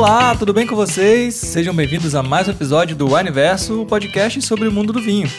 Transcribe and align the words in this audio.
Olá, 0.00 0.34
tudo 0.34 0.54
bem 0.54 0.66
com 0.66 0.74
vocês? 0.74 1.34
Sejam 1.34 1.74
bem-vindos 1.74 2.14
a 2.14 2.22
mais 2.22 2.48
um 2.48 2.52
episódio 2.52 2.96
do 2.96 3.12
Wineverso, 3.12 3.82
o 3.82 3.84
podcast 3.84 4.40
sobre 4.40 4.66
o 4.66 4.72
mundo 4.72 4.94
do 4.94 4.98
vinho. 4.98 5.30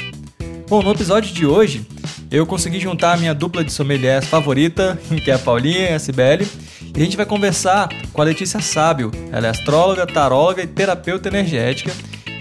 Bom, 0.70 0.84
no 0.84 0.92
episódio 0.92 1.34
de 1.34 1.48
hoje, 1.48 1.84
eu 2.30 2.46
consegui 2.46 2.80
juntar 2.80 3.14
a 3.14 3.18
minha 3.18 3.34
dupla 3.34 3.64
de 3.64 3.74
sommeliers 3.74 4.28
favorita, 4.28 5.00
que 5.26 5.32
é 5.32 5.34
a 5.34 5.40
Paulinha 5.40 5.90
e 5.90 5.94
a 5.96 6.00
Cibele, 6.00 6.48
e 6.96 7.02
a 7.02 7.04
gente 7.04 7.18
vai 7.18 7.26
conversar 7.26 7.90
com 8.14 8.22
a 8.22 8.26
Letícia 8.26 8.60
Sábio. 8.60 9.10
Ela 9.32 9.48
é 9.48 9.50
astróloga, 9.50 10.06
taróloga 10.06 10.62
e 10.62 10.68
terapeuta 10.68 11.28
energética, 11.28 11.92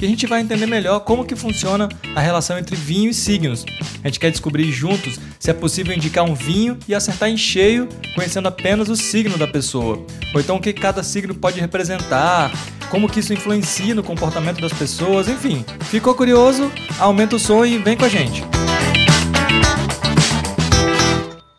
e 0.01 0.07
a 0.07 0.09
gente 0.09 0.27
vai 0.27 0.41
entender 0.41 0.65
melhor 0.65 1.01
como 1.01 1.27
que 1.27 1.37
funciona 1.37 1.87
a 2.17 2.21
relação 2.21 2.59
entre 2.59 2.75
vinho 2.75 3.11
e 3.11 3.15
signos. 3.15 3.67
A 4.03 4.09
gente 4.09 4.19
quer 4.19 4.31
descobrir 4.31 4.71
juntos 4.73 5.21
se 5.39 5.51
é 5.51 5.53
possível 5.55 5.95
indicar 5.95 6.25
um 6.25 6.35
vinho 6.35 6.79
e 6.89 6.95
acertar 6.95 7.29
em 7.29 7.37
cheio, 7.37 7.87
conhecendo 8.15 8.49
apenas 8.49 8.89
o 8.89 8.97
signo 8.97 9.37
da 9.37 9.47
pessoa. 9.47 9.99
Ou 10.35 10.41
então 10.41 10.57
o 10.57 10.61
que 10.61 10.73
cada 10.73 11.03
signo 11.03 11.35
pode 11.35 11.61
representar, 11.61 12.51
como 12.91 13.11
que 13.11 13.21
isso 13.21 13.35
influencia 13.35 13.95
no 13.95 14.03
comportamento 14.03 14.61
das 14.63 14.73
pessoas, 14.73 15.29
enfim. 15.29 15.65
Ficou 15.83 16.15
curioso? 16.15 16.73
Aumenta 16.99 17.37
o 17.37 17.39
som 17.39 17.65
e 17.65 17.77
vem 17.77 17.97
com 17.97 18.07
a 18.07 18.09
gente. 18.09 18.43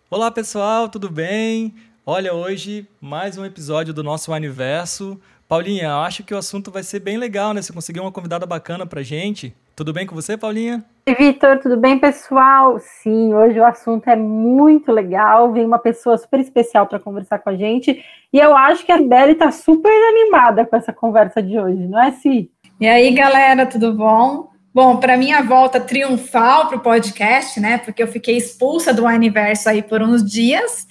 Olá 0.10 0.32
pessoal, 0.32 0.90
tudo 0.90 1.10
bem? 1.12 1.76
Olha, 2.04 2.34
hoje 2.34 2.88
mais 3.00 3.38
um 3.38 3.46
episódio 3.46 3.94
do 3.94 4.02
nosso 4.02 4.32
Universo. 4.34 5.20
Paulinha, 5.52 5.84
eu 5.84 5.98
acho 5.98 6.24
que 6.24 6.34
o 6.34 6.38
assunto 6.38 6.72
vai 6.72 6.82
ser 6.82 7.02
bem 7.02 7.18
legal, 7.18 7.54
né? 7.54 7.62
Você 7.62 7.74
conseguiu 7.74 8.04
uma 8.04 8.12
convidada 8.14 8.46
bacana 8.46 8.86
pra 8.86 9.04
gente. 9.04 9.54
Tudo 9.76 9.92
bem 9.92 10.08
com 10.08 10.16
você, 10.16 10.38
Paulinha? 10.38 10.82
Oi, 11.06 11.14
Vitor, 11.14 11.60
tudo 11.60 11.76
bem, 11.76 12.00
pessoal? 12.00 12.80
Sim, 12.80 13.34
hoje 13.34 13.60
o 13.60 13.66
assunto 13.66 14.10
é 14.10 14.16
muito 14.16 14.94
legal. 14.94 15.52
Vem 15.52 15.66
uma 15.66 15.78
pessoa 15.78 16.18
super 16.18 16.40
especial 16.40 16.88
para 16.88 17.02
conversar 17.02 17.40
com 17.40 17.50
a 17.50 17.56
gente. 17.58 18.02
E 18.32 18.40
eu 18.40 18.56
acho 18.56 18.86
que 18.86 18.94
a 18.94 18.98
Beli 19.02 19.34
está 19.34 19.52
super 19.52 19.92
animada 19.92 20.66
com 20.66 20.78
essa 20.78 20.94
conversa 20.94 21.44
de 21.44 21.60
hoje, 21.60 21.86
não 21.86 22.02
é, 22.02 22.14
Si? 22.14 22.50
E 22.80 22.88
aí, 22.88 23.12
galera, 23.12 23.66
tudo 23.66 23.94
bom? 23.94 24.52
Bom, 24.74 25.02
para 25.02 25.18
minha 25.18 25.44
volta 25.44 25.82
triunfal 25.82 26.70
para 26.70 26.78
o 26.78 26.82
podcast, 26.82 27.60
né? 27.60 27.78
Porque 27.78 28.02
eu 28.02 28.08
fiquei 28.08 28.38
expulsa 28.38 28.94
do 28.94 29.04
universo 29.04 29.68
aí 29.68 29.82
por 29.82 30.02
uns 30.02 30.24
dias. 30.24 30.88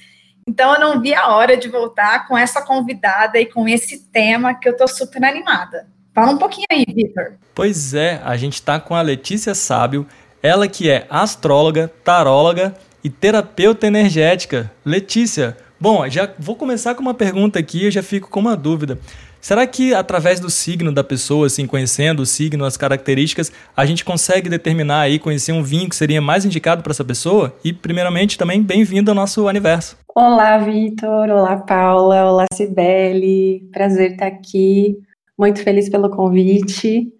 Então 0.48 0.74
eu 0.74 0.80
não 0.80 1.00
vi 1.00 1.14
a 1.14 1.28
hora 1.28 1.56
de 1.56 1.68
voltar 1.68 2.26
com 2.26 2.36
essa 2.36 2.62
convidada 2.62 3.38
e 3.38 3.46
com 3.46 3.68
esse 3.68 4.10
tema 4.10 4.54
que 4.54 4.68
eu 4.68 4.76
tô 4.76 4.86
super 4.88 5.22
animada. 5.24 5.86
Fala 6.14 6.32
um 6.32 6.38
pouquinho 6.38 6.66
aí, 6.70 6.84
Vitor. 6.88 7.34
Pois 7.54 7.94
é, 7.94 8.20
a 8.24 8.36
gente 8.36 8.54
está 8.54 8.80
com 8.80 8.94
a 8.94 9.02
Letícia 9.02 9.54
Sábio, 9.54 10.06
ela 10.42 10.66
que 10.66 10.90
é 10.90 11.06
astróloga, 11.08 11.92
taróloga 12.02 12.74
e 13.02 13.08
terapeuta 13.08 13.86
energética. 13.86 14.70
Letícia, 14.84 15.56
bom, 15.78 16.08
já 16.08 16.28
vou 16.38 16.56
começar 16.56 16.94
com 16.94 17.02
uma 17.02 17.14
pergunta 17.14 17.58
aqui, 17.58 17.84
eu 17.84 17.90
já 17.90 18.02
fico 18.02 18.28
com 18.28 18.40
uma 18.40 18.56
dúvida. 18.56 18.98
Será 19.40 19.66
que 19.66 19.94
através 19.94 20.38
do 20.38 20.50
signo 20.50 20.92
da 20.92 21.02
pessoa, 21.02 21.46
assim, 21.46 21.66
conhecendo 21.66 22.20
o 22.20 22.26
signo, 22.26 22.64
as 22.64 22.76
características, 22.76 23.50
a 23.74 23.86
gente 23.86 24.04
consegue 24.04 24.50
determinar 24.50 25.00
aí, 25.00 25.18
conhecer 25.18 25.52
um 25.52 25.62
vinho 25.62 25.88
que 25.88 25.96
seria 25.96 26.20
mais 26.20 26.44
indicado 26.44 26.82
para 26.82 26.90
essa 26.90 27.04
pessoa? 27.04 27.56
E, 27.64 27.72
primeiramente, 27.72 28.36
também 28.36 28.62
bem-vindo 28.62 29.10
ao 29.10 29.14
nosso 29.14 29.46
universo. 29.46 29.96
Olá, 30.14 30.58
Vitor. 30.58 31.30
Olá, 31.30 31.56
Paula. 31.56 32.30
Olá, 32.30 32.46
Cibele. 32.52 33.66
Prazer 33.72 34.12
estar 34.12 34.26
aqui. 34.26 34.98
Muito 35.38 35.62
feliz 35.62 35.88
pelo 35.88 36.10
convite. 36.10 37.10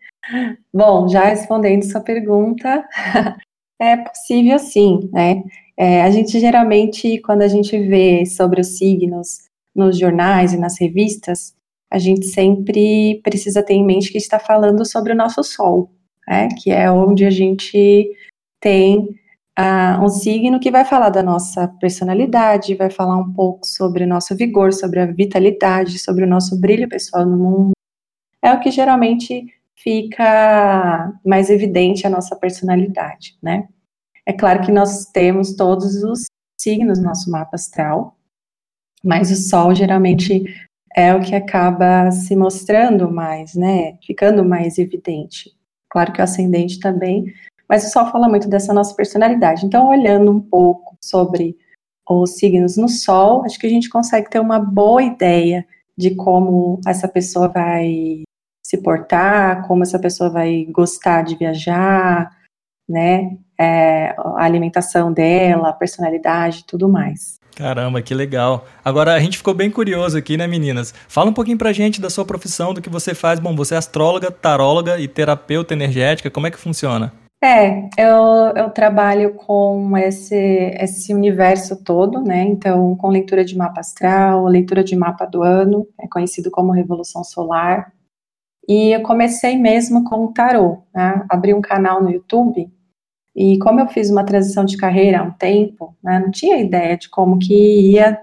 Bom, 0.73 1.09
já 1.09 1.25
respondendo 1.25 1.85
sua 1.85 2.03
pergunta, 2.03 2.85
é 3.81 3.97
possível 3.97 4.59
sim, 4.59 5.09
né? 5.11 5.43
É, 5.75 6.03
a 6.03 6.11
gente 6.11 6.39
geralmente, 6.39 7.19
quando 7.23 7.41
a 7.41 7.49
gente 7.49 7.79
vê 7.79 8.27
sobre 8.27 8.61
os 8.61 8.77
signos 8.77 9.49
nos 9.75 9.99
jornais 9.99 10.53
e 10.53 10.59
nas 10.59 10.79
revistas, 10.79 11.55
a 11.91 11.99
gente 11.99 12.27
sempre 12.27 13.21
precisa 13.23 13.63
ter 13.63 13.75
em 13.75 13.85
mente 13.85 14.13
que 14.13 14.19
está 14.19 14.39
falando 14.39 14.87
sobre 14.87 15.13
o 15.13 15.17
nosso 15.17 15.43
Sol, 15.43 15.91
né? 16.27 16.49
Que 16.63 16.71
é 16.71 16.91
onde 16.91 17.25
a 17.25 17.31
gente 17.31 18.09
tem 18.61 19.19
uh, 19.59 20.03
um 20.03 20.09
signo 20.09 20.61
que 20.61 20.71
vai 20.71 20.85
falar 20.85 21.11
da 21.11 21.23
nossa 21.23 21.67
personalidade, 21.81 22.77
vai 22.77 22.91
falar 22.91 23.17
um 23.17 23.33
pouco 23.33 23.67
sobre 23.67 24.05
o 24.05 24.07
nosso 24.07 24.37
vigor, 24.37 24.73
sobre 24.73 25.01
a 25.01 25.07
vitalidade, 25.07 25.99
sobre 25.99 26.25
o 26.25 26.29
nosso 26.29 26.61
brilho 26.61 26.89
pessoal 26.89 27.27
no 27.27 27.37
mundo. 27.37 27.73
É 28.43 28.53
o 28.53 28.61
que 28.61 28.71
geralmente 28.71 29.47
fica 29.77 31.13
mais 31.25 31.51
evidente 31.51 32.07
a 32.07 32.11
nossa 32.11 32.37
personalidade, 32.37 33.37
né? 33.43 33.67
É 34.27 34.33
claro 34.33 34.63
que 34.65 34.71
nós 34.71 35.07
temos 35.07 35.57
todos 35.57 36.03
os 36.05 36.27
signos 36.61 36.99
no 36.99 37.07
nosso 37.07 37.31
mapa 37.31 37.55
astral, 37.55 38.17
mas 39.03 39.31
o 39.31 39.37
Sol 39.37 39.75
geralmente 39.75 40.45
é 40.95 41.15
o 41.15 41.21
que 41.21 41.35
acaba 41.35 42.11
se 42.11 42.35
mostrando 42.35 43.11
mais, 43.11 43.55
né? 43.55 43.97
Ficando 44.05 44.45
mais 44.45 44.79
evidente. 44.79 45.51
Claro 45.89 46.13
que 46.13 46.21
o 46.21 46.25
ascendente 46.25 46.79
também, 46.79 47.33
mas 47.69 47.87
o 47.87 47.91
Sol 47.91 48.07
fala 48.07 48.29
muito 48.29 48.49
dessa 48.49 48.73
nossa 48.73 48.95
personalidade. 48.95 49.65
Então, 49.65 49.89
olhando 49.89 50.31
um 50.31 50.41
pouco 50.41 50.97
sobre 51.01 51.57
os 52.09 52.37
signos 52.37 52.77
no 52.77 52.89
Sol, 52.89 53.45
acho 53.45 53.59
que 53.59 53.67
a 53.67 53.71
gente 53.71 53.89
consegue 53.89 54.29
ter 54.29 54.41
uma 54.41 54.59
boa 54.59 55.03
ideia 55.03 55.67
de 55.97 56.15
como 56.15 56.81
essa 56.87 57.07
pessoa 57.07 57.49
vai 57.49 58.23
se 58.65 58.79
portar, 58.79 59.67
como 59.67 59.83
essa 59.83 59.99
pessoa 59.99 60.31
vai 60.31 60.65
gostar 60.71 61.23
de 61.23 61.37
viajar, 61.37 62.31
né? 62.89 63.37
É, 63.59 64.15
a 64.17 64.45
alimentação 64.45 65.13
dela, 65.13 65.71
a 65.71 65.73
personalidade, 65.73 66.65
tudo 66.67 66.89
mais. 66.89 67.40
Caramba, 67.55 68.01
que 68.01 68.15
legal. 68.15 68.67
Agora 68.85 69.15
a 69.15 69.21
gente 69.21 69.37
ficou 69.37 69.55
bem 69.55 69.71
curioso 69.71 70.17
aqui, 70.17 70.37
né, 70.37 70.47
meninas? 70.47 70.95
Fala 71.09 71.31
um 71.31 71.35
pouquinho 71.35 71.59
pra 71.59 71.73
gente 71.73 72.01
da 72.01 72.09
sua 72.11 72.25
profissão, 72.25 72.73
do 72.73 72.81
que 72.81 72.89
você 72.89 73.15
faz. 73.15 73.39
Bom, 73.39 73.55
você 73.55 73.75
é 73.75 73.79
astróloga, 73.79 74.31
taróloga 74.31 74.99
e 74.99 75.07
terapeuta 75.07 75.75
energética. 75.75 76.31
Como 76.31 76.47
é 76.47 76.51
que 76.51 76.59
funciona? 76.59 77.13
É, 77.43 77.89
eu, 77.97 78.55
eu 78.55 78.71
trabalho 78.71 79.33
com 79.35 79.97
esse, 79.97 80.37
esse 80.37 81.15
universo 81.15 81.83
todo, 81.83 82.23
né? 82.23 82.43
Então, 82.43 82.95
com 82.97 83.09
leitura 83.09 83.45
de 83.45 83.57
mapa 83.57 83.81
astral, 83.81 84.45
leitura 84.47 84.85
de 84.85 84.95
mapa 84.95 85.25
do 85.25 85.43
ano, 85.43 85.87
é 85.99 86.07
conhecido 86.07 86.51
como 86.51 86.73
Revolução 86.73 87.25
Solar. 87.25 87.93
E 88.69 88.95
eu 88.95 89.03
comecei 89.03 89.57
mesmo 89.57 90.05
com 90.05 90.27
o 90.27 90.33
tarô, 90.33 90.83
né? 90.95 91.25
Abri 91.31 91.55
um 91.55 91.63
canal 91.63 92.03
no 92.03 92.11
YouTube 92.11 92.71
e 93.41 93.59
como 93.59 93.81
eu 93.81 93.89
fiz 93.89 94.11
uma 94.11 94.25
transição 94.25 94.65
de 94.65 94.77
carreira 94.77 95.21
há 95.21 95.23
um 95.23 95.33
tempo, 95.33 95.97
né? 96.03 96.19
Não 96.19 96.31
tinha 96.31 96.59
ideia 96.59 96.97
de 96.97 97.09
como 97.09 97.39
que 97.39 97.93
ia 97.93 98.21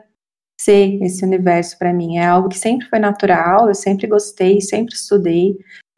ser 0.60 1.02
esse 1.04 1.24
universo 1.26 1.78
para 1.78 1.94
mim. 1.94 2.18
É 2.18 2.26
algo 2.26 2.50
que 2.50 2.58
sempre 2.58 2.88
foi 2.88 3.00
natural, 3.00 3.68
eu 3.68 3.76
sempre 3.76 4.08
gostei, 4.08 4.62
sempre 4.62 4.94
estudei 4.94 5.58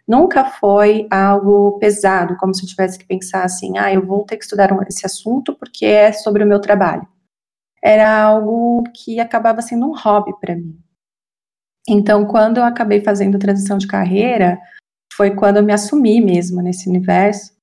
nunca 0.10 0.44
foi 0.44 1.08
algo 1.12 1.78
pesado, 1.78 2.36
como 2.38 2.56
se 2.56 2.64
eu 2.64 2.68
tivesse 2.68 2.98
que 2.98 3.06
pensar 3.06 3.44
assim, 3.44 3.78
ah, 3.78 3.94
eu 3.94 4.04
vou 4.04 4.26
ter 4.26 4.38
que 4.38 4.44
estudar 4.44 4.72
esse 4.88 5.06
assunto 5.06 5.54
porque 5.54 5.86
é 5.86 6.12
sobre 6.12 6.44
o 6.44 6.48
meu 6.48 6.60
trabalho. 6.60 7.08
Era 7.82 8.24
algo 8.24 8.84
que 8.92 9.20
acabava 9.20 9.62
sendo 9.62 9.86
um 9.86 9.96
hobby 9.96 10.34
para 10.42 10.56
mim. 10.56 10.76
Então, 11.88 12.26
quando 12.26 12.58
eu 12.58 12.64
acabei 12.64 13.02
fazendo 13.02 13.38
transição 13.38 13.78
de 13.78 13.88
carreira, 13.88 14.60
foi 15.14 15.36
quando 15.36 15.58
eu 15.58 15.64
me 15.64 15.72
assumi 15.72 16.20
mesmo 16.20 16.60
nesse 16.62 16.90
universo. 16.90 17.54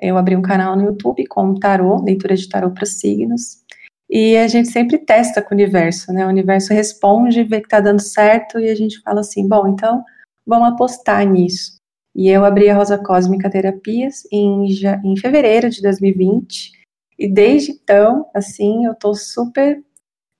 Eu 0.00 0.16
abri 0.16 0.36
um 0.36 0.42
canal 0.42 0.76
no 0.76 0.84
YouTube 0.84 1.26
com 1.26 1.54
tarô, 1.54 2.02
leitura 2.02 2.36
de 2.36 2.48
tarô 2.48 2.70
para 2.70 2.86
signos, 2.86 3.62
e 4.10 4.36
a 4.36 4.48
gente 4.48 4.68
sempre 4.70 4.98
testa 4.98 5.42
com 5.42 5.54
o 5.54 5.54
universo, 5.54 6.12
né? 6.12 6.24
O 6.24 6.30
universo 6.30 6.72
responde, 6.72 7.44
vê 7.44 7.60
que 7.60 7.68
tá 7.68 7.80
dando 7.80 8.00
certo, 8.00 8.58
e 8.58 8.70
a 8.70 8.74
gente 8.74 9.00
fala 9.02 9.20
assim, 9.20 9.46
bom, 9.46 9.68
então 9.68 10.02
vamos 10.46 10.68
apostar 10.68 11.26
nisso. 11.26 11.76
E 12.14 12.28
eu 12.28 12.44
abri 12.44 12.70
a 12.70 12.74
Rosa 12.74 12.96
Cósmica 12.98 13.50
Terapias 13.50 14.22
em, 14.32 14.66
em 15.04 15.16
fevereiro 15.16 15.68
de 15.68 15.82
2020. 15.82 16.72
E 17.18 17.28
desde 17.28 17.72
então, 17.72 18.26
assim, 18.34 18.86
eu 18.86 18.92
estou 18.92 19.14
super 19.14 19.82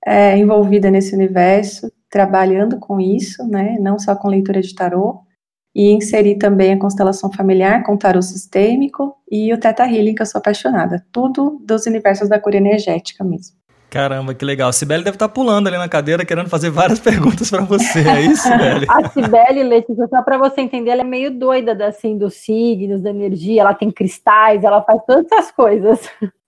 é, 0.05 0.37
envolvida 0.37 0.89
nesse 0.89 1.13
universo, 1.13 1.91
trabalhando 2.09 2.79
com 2.79 2.99
isso, 2.99 3.47
né? 3.47 3.77
Não 3.79 3.99
só 3.99 4.15
com 4.15 4.27
leitura 4.27 4.61
de 4.61 4.73
tarô, 4.73 5.21
e 5.73 5.91
inseri 5.91 6.37
também 6.37 6.73
a 6.73 6.79
constelação 6.79 7.31
familiar 7.31 7.83
com 7.83 7.97
tarô 7.97 8.21
sistêmico 8.21 9.15
e 9.31 9.53
o 9.53 9.59
Teta 9.59 9.85
Healing, 9.85 10.15
que 10.15 10.21
eu 10.21 10.25
sou 10.25 10.39
apaixonada. 10.39 11.05
Tudo 11.11 11.61
dos 11.63 11.85
universos 11.85 12.27
da 12.27 12.39
cura 12.39 12.57
energética 12.57 13.23
mesmo. 13.23 13.59
Caramba, 13.89 14.35
que 14.35 14.45
legal. 14.45 14.69
A 14.69 14.73
Sibeli 14.73 15.03
deve 15.03 15.15
estar 15.15 15.29
pulando 15.29 15.67
ali 15.67 15.77
na 15.77 15.89
cadeira, 15.89 16.23
querendo 16.23 16.47
fazer 16.47 16.69
várias 16.69 16.99
perguntas 17.01 17.49
para 17.49 17.63
você. 17.63 18.07
É 18.07 18.21
isso, 18.21 18.43
Sibeli? 18.43 18.85
a 18.87 19.09
Sibeli, 19.09 19.63
Letícia, 19.63 20.07
só 20.07 20.21
para 20.21 20.37
você 20.37 20.61
entender, 20.61 20.91
ela 20.91 21.01
é 21.01 21.05
meio 21.05 21.31
doida 21.31 21.73
assim, 21.87 22.17
dos 22.17 22.35
signos, 22.35 23.01
da 23.01 23.09
energia. 23.09 23.61
Ela 23.61 23.73
tem 23.73 23.89
cristais, 23.89 24.63
ela 24.63 24.83
faz 24.83 25.01
tantas 25.07 25.51
coisas. 25.51 25.99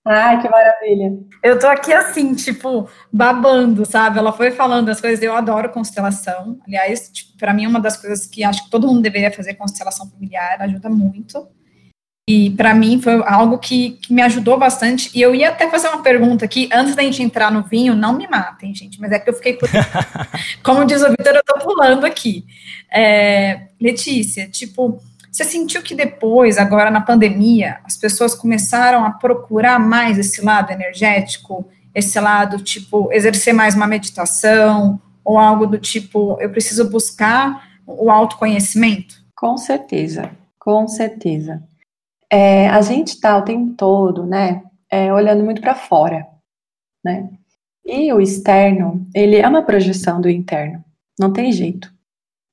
Ai, 0.04 0.42
que 0.42 0.50
maravilha. 0.50 1.20
Eu 1.44 1.60
tô 1.60 1.68
aqui 1.68 1.94
assim, 1.94 2.34
tipo, 2.34 2.90
babando, 3.14 3.86
sabe? 3.86 4.18
Ela 4.18 4.34
foi 4.34 4.50
falando 4.50 4.90
as 4.90 5.00
coisas, 5.00 5.22
eu 5.22 5.36
adoro 5.36 5.70
constelação. 5.70 6.60
Aliás, 6.66 7.10
tipo, 7.12 7.38
para 7.38 7.54
mim, 7.54 7.66
é 7.66 7.68
uma 7.68 7.80
das 7.80 7.98
coisas 7.98 8.26
que 8.26 8.44
acho 8.44 8.66
que 8.66 8.72
todo 8.72 8.88
mundo 8.88 9.02
deveria 9.02 9.32
fazer 9.32 9.54
constelação 9.54 10.10
familiar, 10.10 10.60
ajuda 10.60 10.90
muito. 10.90 11.48
E 12.28 12.52
para 12.52 12.74
mim 12.74 13.02
foi 13.02 13.22
algo 13.26 13.58
que, 13.58 13.92
que, 14.02 14.14
me 14.14 14.22
ajudou 14.22 14.58
bastante. 14.58 15.12
E 15.14 15.22
eu 15.22 15.36
ia 15.36 15.50
até 15.50 15.70
fazer 15.70 15.90
uma 15.90 16.02
pergunta 16.02 16.46
aqui, 16.46 16.70
antes 16.74 16.96
da 16.96 17.04
gente 17.04 17.22
entrar 17.22 17.52
no 17.52 17.64
vinho, 17.64 17.94
não 17.94 18.14
me 18.14 18.28
matem, 18.28 18.74
gente, 18.74 19.00
mas 19.00 19.12
é 19.12 19.20
que 19.20 19.30
eu 19.30 19.34
fiquei. 19.34 19.58
Como 20.64 20.86
diz 20.86 21.02
o 21.02 21.10
Vitor, 21.10 21.36
eu 21.36 21.44
tô 21.44 21.60
pulando 21.60 22.06
aqui. 22.06 22.46
É, 22.92 23.68
Letícia, 23.80 24.48
tipo, 24.48 25.02
você 25.32 25.46
sentiu 25.46 25.82
que 25.82 25.96
depois, 25.96 26.58
agora 26.58 26.92
na 26.92 27.00
pandemia, 27.00 27.80
as 27.86 27.96
pessoas 27.96 28.36
começaram 28.36 29.06
a 29.06 29.12
procurar 29.12 29.80
mais 29.80 30.20
esse 30.20 30.44
lado 30.44 30.72
energético, 30.72 31.66
esse 31.96 32.20
lado, 32.20 32.62
tipo, 32.62 33.10
exercer 33.14 33.54
mais 33.54 33.74
uma 33.74 33.88
meditação, 33.88 35.00
ou 35.24 35.38
algo 35.38 35.66
do 35.66 35.78
tipo, 35.78 36.38
eu 36.42 36.50
preciso 36.50 36.90
buscar 36.90 37.66
o 37.88 38.12
autoconhecimento? 38.12 39.24
Com 39.34 39.58
certeza, 39.58 40.30
com 40.60 40.86
certeza. 40.88 41.64
É, 42.30 42.70
a 42.70 42.82
gente 42.82 43.10
está 43.10 43.38
o 43.38 43.44
tempo 43.44 43.74
todo, 43.76 44.26
né, 44.26 44.62
é, 44.90 45.14
olhando 45.14 45.44
muito 45.46 45.62
para 45.62 45.76
fora, 45.76 46.28
né? 47.04 47.30
E 47.86 48.12
o 48.14 48.22
externo, 48.22 49.08
ele 49.16 49.38
é 49.38 49.48
uma 49.48 49.64
projeção 49.64 50.22
do 50.22 50.30
interno, 50.30 50.84
não 51.20 51.32
tem 51.32 51.52
jeito, 51.52 51.92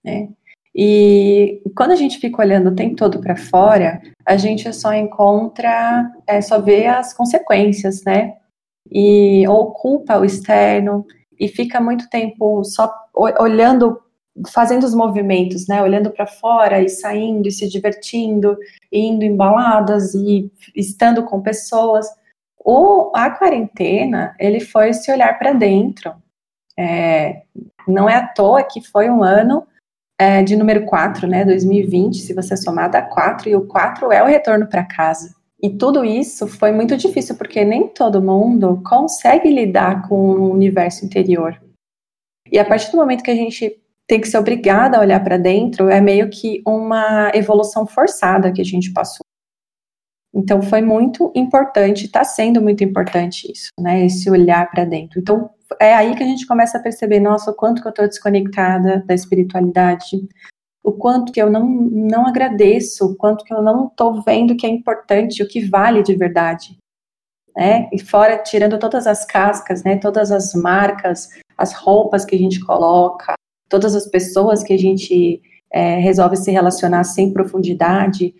né? 0.04 0.28
E 0.74 1.60
quando 1.76 1.92
a 1.92 1.96
gente 1.96 2.18
fica 2.18 2.42
olhando 2.42 2.70
o 2.70 2.74
tempo 2.74 2.96
todo 2.96 3.20
para 3.20 3.36
fora, 3.36 4.00
a 4.24 4.36
gente 4.36 4.72
só 4.72 4.92
encontra, 4.92 6.10
é, 6.26 6.40
só 6.40 6.60
vê 6.60 6.86
as 6.86 7.12
consequências, 7.12 8.04
né? 8.04 8.36
E 8.90 9.46
ou 9.48 9.72
culpa 9.72 10.18
o 10.18 10.24
externo 10.24 11.06
e 11.38 11.48
fica 11.48 11.80
muito 11.80 12.08
tempo 12.08 12.64
só 12.64 12.92
olhando 13.14 14.00
fazendo 14.46 14.84
os 14.84 14.94
movimentos, 14.94 15.66
né, 15.66 15.82
olhando 15.82 16.10
para 16.10 16.24
fora 16.26 16.80
e 16.80 16.88
saindo 16.88 17.48
e 17.48 17.52
se 17.52 17.68
divertindo, 17.68 18.56
indo 18.92 19.24
em 19.24 19.34
baladas 19.34 20.14
e 20.14 20.50
estando 20.76 21.24
com 21.24 21.42
pessoas. 21.42 22.06
O, 22.56 23.10
a 23.14 23.30
quarentena, 23.30 24.36
ele 24.38 24.60
foi 24.60 24.92
se 24.92 25.10
olhar 25.10 25.36
para 25.38 25.52
dentro. 25.52 26.14
É, 26.78 27.42
não 27.86 28.08
é 28.08 28.14
à 28.14 28.28
toa 28.28 28.62
que 28.62 28.80
foi 28.80 29.10
um 29.10 29.24
ano 29.24 29.66
é, 30.18 30.42
de 30.42 30.56
número 30.56 30.84
4, 30.84 31.28
né, 31.28 31.44
2020, 31.44 32.20
se 32.20 32.34
você 32.34 32.56
somar 32.56 32.90
dá 32.90 33.00
4, 33.00 33.48
e 33.48 33.54
o 33.54 33.66
4 33.66 34.10
é 34.10 34.22
o 34.22 34.26
retorno 34.26 34.66
para 34.66 34.84
casa. 34.84 35.34
E 35.62 35.70
tudo 35.70 36.04
isso 36.04 36.46
foi 36.46 36.72
muito 36.72 36.96
difícil, 36.96 37.36
porque 37.36 37.64
nem 37.64 37.88
todo 37.88 38.22
mundo 38.22 38.82
consegue 38.88 39.50
lidar 39.50 40.08
com 40.08 40.14
o 40.14 40.52
universo 40.52 41.04
interior. 41.04 41.60
E 42.50 42.58
a 42.58 42.64
partir 42.64 42.90
do 42.90 42.96
momento 42.96 43.22
que 43.22 43.30
a 43.30 43.34
gente 43.34 43.76
tem 44.06 44.20
que 44.20 44.28
ser 44.28 44.38
obrigada 44.38 44.96
a 44.96 45.00
olhar 45.00 45.22
para 45.22 45.36
dentro, 45.36 45.88
é 45.88 46.00
meio 46.00 46.30
que 46.30 46.62
uma 46.66 47.30
evolução 47.34 47.86
forçada 47.86 48.52
que 48.52 48.60
a 48.60 48.64
gente 48.64 48.92
passou. 48.92 49.24
Então 50.32 50.62
foi 50.62 50.80
muito 50.80 51.32
importante, 51.34 52.06
está 52.06 52.22
sendo 52.24 52.60
muito 52.62 52.84
importante 52.84 53.50
isso, 53.50 53.70
né? 53.78 54.04
Esse 54.04 54.30
olhar 54.30 54.70
para 54.70 54.84
dentro. 54.84 55.18
Então 55.18 55.50
é 55.80 55.94
aí 55.94 56.14
que 56.16 56.22
a 56.22 56.26
gente 56.26 56.46
começa 56.46 56.78
a 56.78 56.82
perceber, 56.82 57.20
nossa, 57.20 57.50
o 57.50 57.54
quanto 57.54 57.82
que 57.82 57.88
eu 57.88 57.90
estou 57.90 58.06
desconectada 58.06 59.02
da 59.06 59.14
espiritualidade, 59.14 60.28
o 60.82 60.92
quanto 60.92 61.32
que 61.32 61.40
eu 61.40 61.50
não, 61.50 61.68
não 61.68 62.26
agradeço, 62.26 63.06
o 63.06 63.16
quanto 63.16 63.44
que 63.44 63.52
eu 63.52 63.62
não 63.62 63.88
estou 63.88 64.22
vendo 64.22 64.56
que 64.56 64.66
é 64.66 64.70
importante, 64.70 65.42
o 65.42 65.48
que 65.48 65.60
vale 65.60 66.02
de 66.02 66.14
verdade. 66.14 66.78
Né? 67.54 67.88
E 67.92 67.98
fora, 67.98 68.38
tirando 68.38 68.78
todas 68.78 69.06
as 69.06 69.24
cascas, 69.24 69.82
né, 69.82 69.96
todas 69.96 70.30
as 70.30 70.54
marcas, 70.54 71.28
as 71.56 71.72
roupas 71.74 72.24
que 72.24 72.36
a 72.36 72.38
gente 72.38 72.64
coloca, 72.64 73.34
todas 73.68 73.94
as 73.94 74.06
pessoas 74.06 74.62
que 74.62 74.72
a 74.72 74.78
gente 74.78 75.42
é, 75.70 75.96
resolve 75.96 76.36
se 76.36 76.50
relacionar 76.50 77.04
sem 77.04 77.32
profundidade. 77.32 78.34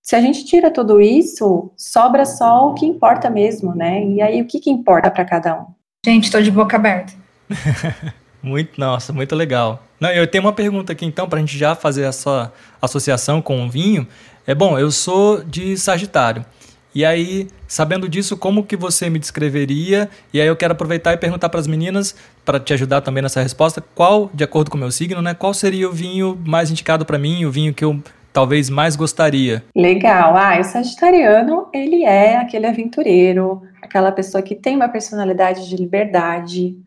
Se 0.00 0.14
a 0.14 0.20
gente 0.20 0.44
tira 0.44 0.70
tudo 0.70 1.00
isso, 1.00 1.72
sobra 1.76 2.24
só 2.24 2.70
o 2.70 2.74
que 2.74 2.86
importa 2.86 3.28
mesmo, 3.28 3.74
né? 3.74 4.04
E 4.04 4.22
aí, 4.22 4.40
o 4.40 4.46
que, 4.46 4.60
que 4.60 4.70
importa 4.70 5.10
para 5.10 5.24
cada 5.24 5.60
um? 5.60 5.75
Gente, 6.06 6.26
estou 6.26 6.40
de 6.40 6.52
boca 6.52 6.76
aberta. 6.76 7.12
muito, 8.40 8.80
nossa, 8.80 9.12
muito 9.12 9.34
legal. 9.34 9.82
Não, 9.98 10.08
eu 10.08 10.24
tenho 10.24 10.44
uma 10.44 10.52
pergunta 10.52 10.92
aqui 10.92 11.04
então, 11.04 11.28
para 11.28 11.38
a 11.38 11.40
gente 11.40 11.58
já 11.58 11.74
fazer 11.74 12.02
essa 12.02 12.52
associação 12.80 13.42
com 13.42 13.66
o 13.66 13.68
vinho. 13.68 14.06
É 14.46 14.54
bom, 14.54 14.78
eu 14.78 14.92
sou 14.92 15.42
de 15.42 15.76
Sagitário. 15.76 16.46
E 16.94 17.04
aí, 17.04 17.48
sabendo 17.66 18.08
disso, 18.08 18.36
como 18.36 18.62
que 18.62 18.76
você 18.76 19.10
me 19.10 19.18
descreveria? 19.18 20.08
E 20.32 20.40
aí 20.40 20.46
eu 20.46 20.54
quero 20.54 20.74
aproveitar 20.74 21.12
e 21.12 21.16
perguntar 21.16 21.48
para 21.48 21.58
as 21.58 21.66
meninas, 21.66 22.14
para 22.44 22.60
te 22.60 22.72
ajudar 22.72 23.00
também 23.00 23.20
nessa 23.20 23.42
resposta, 23.42 23.82
qual, 23.92 24.30
de 24.32 24.44
acordo 24.44 24.70
com 24.70 24.76
o 24.76 24.80
meu 24.80 24.92
signo, 24.92 25.20
né, 25.20 25.34
qual 25.34 25.52
seria 25.52 25.88
o 25.88 25.92
vinho 25.92 26.40
mais 26.46 26.70
indicado 26.70 27.04
para 27.04 27.18
mim, 27.18 27.44
o 27.44 27.50
vinho 27.50 27.74
que 27.74 27.84
eu 27.84 28.00
talvez 28.36 28.68
mais 28.68 28.94
gostaria? 28.96 29.64
Legal. 29.74 30.36
Ah, 30.36 30.60
o 30.60 30.62
sagitariano, 30.62 31.70
ele 31.72 32.04
é 32.04 32.36
aquele 32.36 32.66
aventureiro, 32.66 33.62
aquela 33.80 34.12
pessoa 34.12 34.42
que 34.42 34.54
tem 34.54 34.76
uma 34.76 34.90
personalidade 34.90 35.66
de 35.66 35.74
liberdade. 35.74 36.78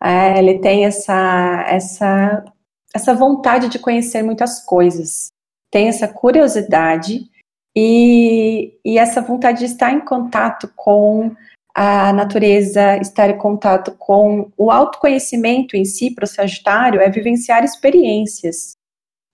É, 0.00 0.38
ele 0.38 0.60
tem 0.60 0.84
essa, 0.84 1.64
essa, 1.66 2.44
essa 2.94 3.12
vontade 3.12 3.68
de 3.68 3.80
conhecer 3.80 4.22
muitas 4.22 4.64
coisas. 4.64 5.30
Tem 5.68 5.88
essa 5.88 6.06
curiosidade 6.06 7.28
e, 7.76 8.78
e 8.84 8.96
essa 8.96 9.20
vontade 9.20 9.58
de 9.58 9.64
estar 9.64 9.90
em 9.90 10.00
contato 10.00 10.70
com 10.76 11.34
a 11.74 12.12
natureza, 12.12 12.98
estar 12.98 13.30
em 13.30 13.36
contato 13.36 13.96
com 13.98 14.52
o 14.56 14.70
autoconhecimento 14.70 15.76
em 15.76 15.84
si 15.84 16.14
para 16.14 16.22
o 16.22 16.28
Sagitário 16.28 17.00
é 17.00 17.10
vivenciar 17.10 17.64
experiências. 17.64 18.76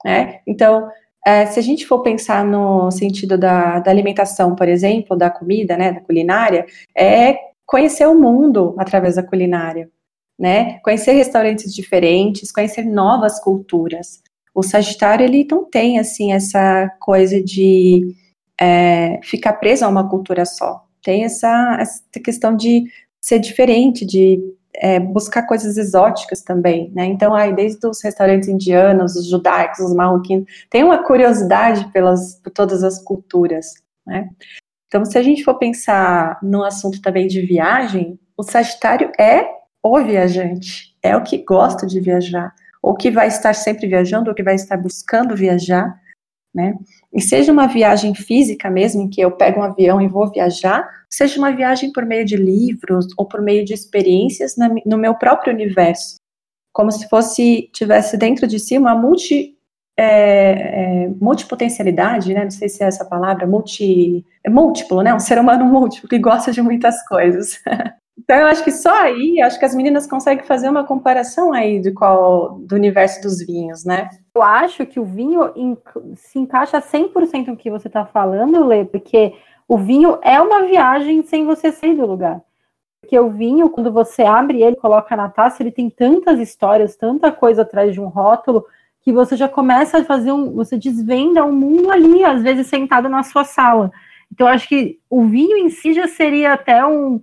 Né? 0.02 0.40
Então, 0.46 0.90
é, 1.26 1.46
se 1.46 1.58
a 1.58 1.62
gente 1.62 1.86
for 1.86 2.02
pensar 2.02 2.44
no 2.44 2.90
sentido 2.90 3.36
da, 3.36 3.78
da, 3.78 3.90
alimentação, 3.90 4.54
por 4.54 4.68
exemplo, 4.68 5.16
da 5.16 5.30
comida, 5.30 5.76
né, 5.76 5.92
da 5.92 6.00
culinária, 6.00 6.66
é 6.96 7.36
conhecer 7.66 8.06
o 8.06 8.14
mundo 8.14 8.74
através 8.78 9.16
da 9.16 9.22
culinária, 9.22 9.90
né? 10.38 10.80
Conhecer 10.82 11.12
restaurantes 11.12 11.74
diferentes, 11.74 12.50
conhecer 12.50 12.84
novas 12.84 13.38
culturas. 13.38 14.22
O 14.54 14.62
Sagitário 14.62 15.24
ele 15.24 15.46
não 15.48 15.64
tem 15.64 15.98
assim 15.98 16.32
essa 16.32 16.90
coisa 16.98 17.40
de 17.42 18.14
é, 18.60 19.20
ficar 19.22 19.52
preso 19.54 19.84
a 19.84 19.88
uma 19.88 20.08
cultura 20.08 20.44
só. 20.44 20.84
Tem 21.02 21.24
essa, 21.24 21.76
essa 21.80 22.02
questão 22.24 22.56
de 22.56 22.84
ser 23.20 23.38
diferente, 23.38 24.04
de 24.04 24.40
é, 24.80 24.98
buscar 24.98 25.42
coisas 25.42 25.76
exóticas 25.76 26.40
também, 26.40 26.90
né? 26.94 27.04
Então, 27.04 27.34
aí, 27.34 27.54
desde 27.54 27.86
os 27.86 28.02
restaurantes 28.02 28.48
indianos, 28.48 29.14
os 29.14 29.28
judaicos, 29.28 29.78
os 29.80 29.94
marroquinos, 29.94 30.46
tem 30.70 30.82
uma 30.82 31.04
curiosidade 31.04 31.86
pelas, 31.92 32.36
por 32.42 32.50
todas 32.50 32.82
as 32.82 32.98
culturas, 33.04 33.66
né? 34.06 34.30
Então, 34.86 35.04
se 35.04 35.18
a 35.18 35.22
gente 35.22 35.44
for 35.44 35.54
pensar 35.58 36.38
no 36.42 36.64
assunto 36.64 37.00
também 37.02 37.28
de 37.28 37.42
viagem, 37.42 38.18
o 38.36 38.42
Sagitário 38.42 39.12
é 39.20 39.46
o 39.82 40.02
viajante, 40.02 40.96
é 41.02 41.14
o 41.14 41.22
que 41.22 41.44
gosta 41.44 41.86
de 41.86 42.00
viajar, 42.00 42.52
ou 42.82 42.94
que 42.94 43.10
vai 43.10 43.28
estar 43.28 43.54
sempre 43.54 43.86
viajando, 43.86 44.30
ou 44.30 44.34
que 44.34 44.42
vai 44.42 44.54
estar 44.54 44.78
buscando 44.78 45.36
viajar, 45.36 45.94
né? 46.54 46.74
E 47.12 47.20
seja 47.20 47.52
uma 47.52 47.66
viagem 47.66 48.14
física 48.14 48.68
mesmo, 48.68 49.02
em 49.02 49.08
que 49.08 49.20
eu 49.20 49.30
pego 49.30 49.60
um 49.60 49.64
avião 49.64 50.00
e 50.00 50.08
vou 50.08 50.30
viajar, 50.30 50.88
seja 51.08 51.38
uma 51.38 51.52
viagem 51.52 51.92
por 51.92 52.04
meio 52.04 52.24
de 52.24 52.36
livros 52.36 53.06
ou 53.16 53.26
por 53.26 53.40
meio 53.40 53.64
de 53.64 53.72
experiências 53.72 54.56
na, 54.56 54.68
no 54.84 54.98
meu 54.98 55.14
próprio 55.14 55.52
universo, 55.52 56.16
como 56.72 56.90
se 56.90 57.08
fosse 57.08 57.70
tivesse 57.72 58.16
dentro 58.16 58.46
de 58.46 58.58
si 58.58 58.76
uma 58.76 58.94
multi 58.94 59.56
é, 59.96 61.04
é, 61.04 61.08
multipotencialidade, 61.20 62.32
né? 62.32 62.44
Não 62.44 62.50
sei 62.50 62.68
se 62.68 62.82
é 62.82 62.86
essa 62.86 63.04
palavra, 63.04 63.46
multi, 63.46 64.24
é 64.42 64.48
múltiplo, 64.48 65.02
né? 65.02 65.12
Um 65.12 65.20
ser 65.20 65.38
humano 65.38 65.64
múltiplo 65.66 66.08
que 66.08 66.18
gosta 66.18 66.50
de 66.52 66.62
muitas 66.62 67.06
coisas. 67.06 67.60
Então, 68.22 68.36
eu 68.36 68.46
acho 68.48 68.62
que 68.62 68.70
só 68.70 68.94
aí, 69.02 69.40
acho 69.40 69.58
que 69.58 69.64
as 69.64 69.74
meninas 69.74 70.06
conseguem 70.06 70.44
fazer 70.44 70.68
uma 70.68 70.86
comparação 70.86 71.54
aí 71.54 71.80
de 71.80 71.90
qual, 71.90 72.58
do 72.60 72.76
universo 72.76 73.20
dos 73.22 73.44
vinhos, 73.44 73.82
né? 73.82 74.10
Eu 74.34 74.42
acho 74.42 74.86
que 74.86 75.00
o 75.00 75.04
vinho 75.04 75.52
se 76.14 76.38
encaixa 76.38 76.80
100% 76.80 77.48
no 77.48 77.56
que 77.56 77.70
você 77.70 77.88
está 77.88 78.06
falando, 78.06 78.64
Lê, 78.64 78.84
porque 78.84 79.34
o 79.66 79.76
vinho 79.76 80.18
é 80.22 80.40
uma 80.40 80.64
viagem 80.64 81.22
sem 81.22 81.44
você 81.44 81.72
sair 81.72 81.96
do 81.96 82.06
lugar. 82.06 82.40
Porque 83.00 83.18
o 83.18 83.30
vinho, 83.30 83.70
quando 83.70 83.92
você 83.92 84.22
abre 84.22 84.62
ele, 84.62 84.76
coloca 84.76 85.16
na 85.16 85.28
taça, 85.28 85.62
ele 85.62 85.72
tem 85.72 85.90
tantas 85.90 86.38
histórias, 86.38 86.96
tanta 86.96 87.32
coisa 87.32 87.62
atrás 87.62 87.92
de 87.92 88.00
um 88.00 88.06
rótulo, 88.06 88.64
que 89.02 89.12
você 89.12 89.36
já 89.36 89.48
começa 89.48 89.98
a 89.98 90.04
fazer 90.04 90.30
um. 90.32 90.52
Você 90.52 90.76
desvenda 90.76 91.44
um 91.44 91.52
mundo 91.52 91.90
ali, 91.90 92.22
às 92.24 92.42
vezes 92.42 92.66
sentado 92.66 93.08
na 93.08 93.22
sua 93.22 93.44
sala. 93.44 93.90
Então, 94.30 94.46
acho 94.46 94.68
que 94.68 95.00
o 95.08 95.24
vinho 95.24 95.56
em 95.56 95.70
si 95.70 95.92
já 95.92 96.06
seria 96.06 96.52
até 96.52 96.84
um, 96.86 97.20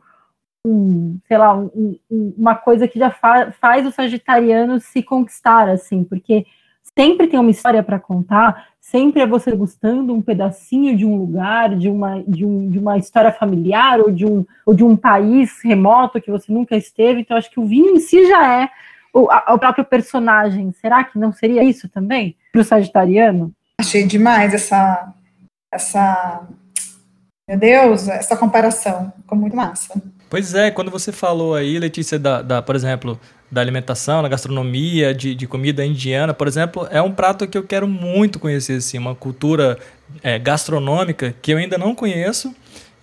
um, 0.65 1.19
sei 1.27 1.37
lá, 1.37 1.55
um, 1.55 1.97
uma 2.09 2.55
coisa 2.55 2.87
que 2.87 2.99
já 2.99 3.09
fa 3.09 3.51
faz 3.61 3.85
o 3.85 3.91
sagitariano 3.91 4.79
se 4.79 5.01
conquistar, 5.01 5.69
assim, 5.69 6.03
porque 6.03 6.45
sempre 6.97 7.27
tem 7.27 7.39
uma 7.39 7.51
história 7.51 7.83
para 7.83 7.99
contar, 7.99 8.69
sempre 8.81 9.21
é 9.21 9.27
você 9.27 9.55
gostando 9.55 10.15
um 10.15 10.21
pedacinho 10.21 10.97
de 10.97 11.05
um 11.05 11.15
lugar, 11.15 11.75
de 11.75 11.87
uma, 11.87 12.23
de, 12.27 12.43
um, 12.43 12.67
de 12.67 12.79
uma 12.79 12.97
história 12.97 13.31
familiar 13.31 13.99
ou 13.99 14.09
de, 14.09 14.25
um, 14.25 14.43
ou 14.65 14.73
de 14.73 14.83
um 14.83 14.97
país 14.97 15.61
remoto 15.63 16.19
que 16.19 16.31
você 16.31 16.51
nunca 16.51 16.75
esteve. 16.75 17.21
Então, 17.21 17.37
acho 17.37 17.51
que 17.51 17.59
o 17.59 17.67
vinho 17.67 17.95
em 17.95 17.99
si 17.99 18.27
já 18.27 18.63
é 18.63 18.69
o, 19.13 19.29
a, 19.29 19.53
o 19.53 19.59
próprio 19.59 19.85
personagem. 19.85 20.71
Será 20.71 21.03
que 21.03 21.19
não 21.19 21.31
seria 21.31 21.63
isso 21.63 21.87
também 21.87 22.35
para 22.51 22.61
o 22.61 22.65
sagitariano? 22.65 23.51
Achei 23.79 24.03
demais 24.03 24.55
essa, 24.55 25.13
essa, 25.71 26.47
meu 27.47 27.59
Deus, 27.59 28.07
essa 28.07 28.35
comparação. 28.35 29.13
Ficou 29.21 29.37
muito 29.37 29.55
massa. 29.55 30.01
Pois 30.27 30.55
é, 30.55 30.71
quando 30.71 30.89
você 30.89 31.11
falou 31.11 31.53
aí, 31.53 31.77
Letícia, 31.77 32.17
da, 32.17 32.41
da 32.41 32.61
por 32.61 32.75
exemplo, 32.75 33.19
da 33.49 33.61
alimentação, 33.61 34.21
da 34.21 34.27
gastronomia, 34.27 35.13
de, 35.13 35.33
de, 35.33 35.47
comida 35.47 35.85
indiana, 35.85 36.33
por 36.33 36.47
exemplo, 36.47 36.87
é 36.91 37.01
um 37.01 37.11
prato 37.11 37.47
que 37.47 37.57
eu 37.57 37.63
quero 37.63 37.87
muito 37.87 38.39
conhecer, 38.39 38.73
assim, 38.73 38.97
uma 38.97 39.15
cultura 39.15 39.77
é, 40.21 40.37
gastronômica 40.37 41.33
que 41.41 41.51
eu 41.53 41.57
ainda 41.57 41.77
não 41.77 41.95
conheço 41.95 42.53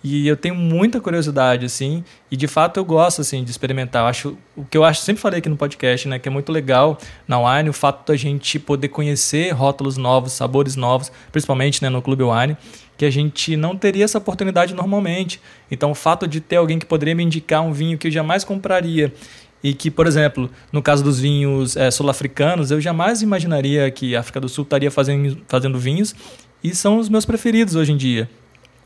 e 0.07 0.27
eu 0.27 0.37
tenho 0.37 0.53
muita 0.53 1.01
curiosidade, 1.01 1.65
assim, 1.65 2.03
e 2.29 2.37
de 2.37 2.47
fato 2.47 2.79
eu 2.79 2.85
gosto, 2.85 3.21
assim, 3.21 3.43
de 3.43 3.49
experimentar. 3.49 4.03
Eu 4.03 4.07
acho, 4.07 4.37
o 4.55 4.63
que 4.63 4.77
eu 4.77 4.83
acho, 4.83 5.01
sempre 5.01 5.19
falei 5.19 5.39
aqui 5.39 5.49
no 5.49 5.57
podcast, 5.57 6.07
né, 6.07 6.19
que 6.19 6.29
é 6.29 6.31
muito 6.31 6.51
legal 6.51 6.99
na 7.27 7.39
Wine, 7.39 7.71
o 7.71 7.73
fato 7.73 8.11
da 8.11 8.15
gente 8.15 8.59
poder 8.59 8.89
conhecer 8.89 9.49
rótulos 9.49 9.97
novos, 9.97 10.33
sabores 10.33 10.75
novos, 10.75 11.11
principalmente, 11.31 11.81
né, 11.81 11.89
no 11.89 12.03
Clube 12.03 12.23
Wine, 12.23 12.55
que 12.95 13.03
a 13.03 13.09
gente 13.09 13.57
não 13.57 13.75
teria 13.75 14.05
essa 14.05 14.19
oportunidade 14.19 14.75
normalmente. 14.75 15.41
Então, 15.71 15.89
o 15.89 15.95
fato 15.95 16.27
de 16.27 16.39
ter 16.39 16.57
alguém 16.57 16.77
que 16.77 16.85
poderia 16.85 17.15
me 17.15 17.23
indicar 17.23 17.63
um 17.63 17.73
vinho 17.73 17.97
que 17.97 18.05
eu 18.05 18.11
jamais 18.11 18.43
compraria 18.43 19.11
e 19.65 19.73
que, 19.73 19.89
por 19.89 20.05
exemplo, 20.05 20.47
no 20.71 20.79
caso 20.79 21.03
dos 21.03 21.19
vinhos 21.19 21.75
é, 21.75 21.89
sul-africanos, 21.89 22.69
eu 22.69 22.79
jamais 22.79 23.23
imaginaria 23.23 23.89
que 23.89 24.15
a 24.15 24.19
África 24.19 24.39
do 24.39 24.47
Sul 24.47 24.63
estaria 24.63 24.91
fazendo, 24.91 25.41
fazendo 25.47 25.79
vinhos 25.79 26.13
e 26.63 26.75
são 26.75 26.99
os 26.99 27.09
meus 27.09 27.25
preferidos 27.25 27.73
hoje 27.73 27.91
em 27.91 27.97
dia. 27.97 28.29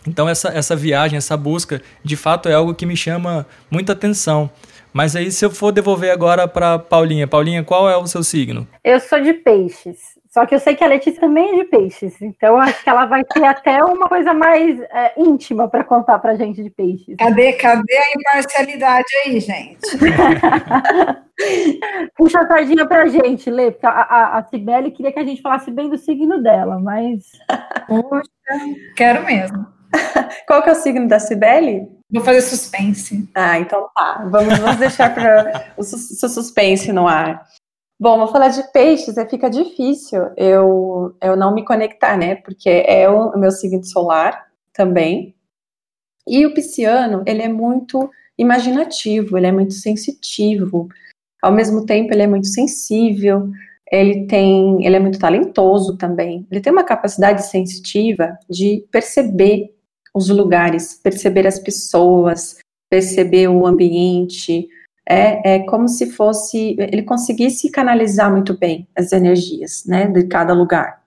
Então 0.08 0.30
essa, 0.30 0.48
essa 0.48 0.78
viagem, 0.78 1.18
essa 1.18 1.36
busca, 1.36 1.82
de 2.02 2.16
fato 2.16 2.48
é 2.48 2.54
algo 2.54 2.74
que 2.74 2.86
me 2.86 2.96
chama 2.96 3.46
muita 3.70 3.92
atenção. 3.92 4.50
Mas 4.94 5.18
aí 5.18 5.30
se 5.34 5.44
eu 5.44 5.52
for 5.52 5.74
devolver 5.74 6.14
agora 6.14 6.48
para 6.48 6.80
Paulinha, 6.80 7.28
Paulinha, 7.28 7.62
qual 7.62 7.90
é 7.90 7.98
o 7.98 8.08
seu 8.08 8.24
signo? 8.24 8.66
Eu 8.82 9.02
sou 9.02 9.20
de 9.20 9.34
peixes. 9.34 10.18
Só 10.30 10.46
que 10.46 10.54
eu 10.54 10.60
sei 10.60 10.76
que 10.76 10.84
a 10.84 10.88
Letícia 10.88 11.20
também 11.20 11.54
é 11.54 11.64
de 11.64 11.66
peixes, 11.66 12.22
então 12.22 12.58
acho 12.58 12.84
que 12.84 12.90
ela 12.90 13.08
vai 13.08 13.24
ter 13.24 13.44
até 13.44 13.84
uma 13.84 14.08
coisa 14.08 14.32
mais 14.32 14.80
é, 14.80 15.14
íntima 15.18 15.68
para 15.68 15.84
contar 15.84 16.20
para 16.20 16.36
gente 16.36 16.62
de 16.62 16.70
peixes. 16.70 17.16
Cadê, 17.18 17.54
cadê 17.54 17.98
a 17.98 18.12
imparcialidade 18.16 19.08
aí, 19.26 19.40
gente? 19.40 19.80
Puxa 22.16 22.42
a 22.42 22.48
sardinha 22.48 22.86
para 22.86 23.04
a 23.04 23.08
gente, 23.08 23.50
Lê, 23.50 23.72
porque 23.72 23.88
a, 23.88 23.90
a, 23.90 24.38
a 24.38 24.44
Cibele 24.44 24.92
queria 24.92 25.12
que 25.12 25.20
a 25.20 25.26
gente 25.26 25.42
falasse 25.42 25.72
bem 25.72 25.90
do 25.90 25.98
signo 25.98 26.44
dela, 26.44 26.80
mas. 26.80 27.24
Puxa, 27.88 28.30
quero 28.96 29.26
mesmo. 29.26 29.66
Qual 30.48 30.62
que 30.62 30.70
é 30.70 30.74
o 30.74 30.76
signo 30.76 31.08
da 31.08 31.20
Cibele? 31.20 31.88
Vou 32.12 32.24
fazer 32.24 32.42
suspense. 32.42 33.28
Ah, 33.34 33.60
então 33.60 33.90
tá. 33.96 34.28
Vamos, 34.30 34.60
vamos 34.60 34.78
deixar 34.78 35.12
para 35.14 35.74
o 35.78 35.84
seu 35.84 36.30
suspense 36.30 36.92
no 36.92 37.08
ar. 37.08 37.46
Bom, 38.01 38.18
vou 38.18 38.29
falar 38.29 38.48
de 38.48 38.63
peixes, 38.72 39.18
é, 39.18 39.27
fica 39.27 39.50
difícil 39.50 40.22
eu, 40.38 41.13
eu 41.22 41.36
não 41.36 41.53
me 41.53 41.65
conectar, 41.65 42.18
né? 42.18 42.36
Porque 42.36 42.70
é 42.70 43.10
o, 43.10 43.38
meu 43.38 43.51
signo 43.51 43.84
solar 43.84 44.48
também. 44.72 45.36
E 46.25 46.46
o 46.46 46.53
pisciano, 46.53 47.24
ele 47.27 47.41
é 47.41 47.50
muito 47.50 48.10
imaginativo, 48.38 49.38
ele 49.38 49.48
é 49.48 49.51
muito 49.51 49.74
sensitivo. 49.74 50.88
Ao 51.41 51.51
mesmo 51.51 51.86
tempo, 51.86 52.13
ele 52.13 52.22
é 52.22 52.27
muito 52.27 52.48
sensível, 52.48 53.50
ele 53.91 54.27
tem, 54.27 54.86
ele 54.86 54.96
é 54.96 55.00
muito 55.00 55.20
talentoso 55.20 55.98
também. 55.98 56.48
Ele 56.50 56.62
tem 56.62 56.72
uma 56.72 56.86
capacidade 56.86 57.48
sensitiva 57.48 58.38
de 58.50 58.86
perceber 58.89 59.75
os 60.15 60.29
lugares, 60.29 60.94
perceber 61.03 61.46
as 61.46 61.60
pessoas, 61.60 62.60
perceber 62.89 63.50
o 63.50 63.65
ambiente. 63.68 64.70
É, 65.10 65.56
é 65.56 65.60
como 65.66 65.88
se 65.88 66.12
fosse 66.12 66.75
ele 66.78 67.01
conseguisse 67.01 67.72
canalizar 67.72 68.32
muito 68.32 68.56
bem 68.56 68.88
as 68.96 69.12
energias, 69.12 69.84
né, 69.88 70.06
de 70.06 70.28
cada 70.28 70.54
lugar. 70.54 71.00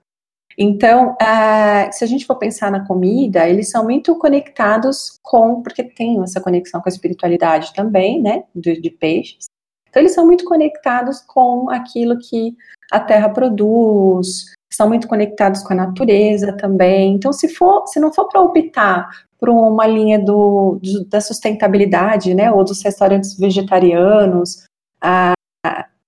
Então, 0.59 1.13
uh, 1.13 1.93
se 1.93 2.05
a 2.05 2.07
gente 2.07 2.27
for 2.27 2.37
pensar 2.37 2.71
na 2.71 2.87
comida, 2.87 3.49
eles 3.49 3.71
são 3.71 3.85
muito 3.85 4.17
conectados 4.19 5.19
com, 5.23 5.63
porque 5.63 5.83
tem 5.83 6.23
essa 6.23 6.41
conexão 6.41 6.81
com 6.81 6.89
a 6.89 6.93
espiritualidade 6.93 7.73
também, 7.73 8.21
né, 8.21 8.45
de, 8.55 8.81
de 8.81 8.91
peixes. 8.91 9.47
Então, 9.89 10.03
eles 10.03 10.15
são 10.15 10.27
muito 10.27 10.45
conectados 10.45 11.21
com 11.21 11.71
aquilo 11.71 12.19
que 12.19 12.55
a 12.91 13.01
terra 13.01 13.29
produz, 13.29 14.53
estão 14.71 14.89
muito 14.89 15.07
conectados 15.07 15.63
com 15.63 15.73
a 15.73 15.77
natureza 15.77 16.57
também. 16.57 17.15
Então, 17.15 17.33
se 17.33 17.49
for, 17.49 17.87
se 17.87 18.01
não 18.01 18.13
for 18.13 18.29
para 18.29 18.41
optar 18.41 19.09
por 19.43 19.51
uma 19.51 19.87
linha 19.89 20.21
do, 20.21 20.79
do, 20.81 21.05
da 21.07 21.21
sustentabilidade, 21.21 22.33
né, 22.33 22.53
ou 22.53 22.63
dos 22.63 22.81
restaurantes 22.81 23.37
vegetarianos, 23.37 24.69
ah, 25.01 25.33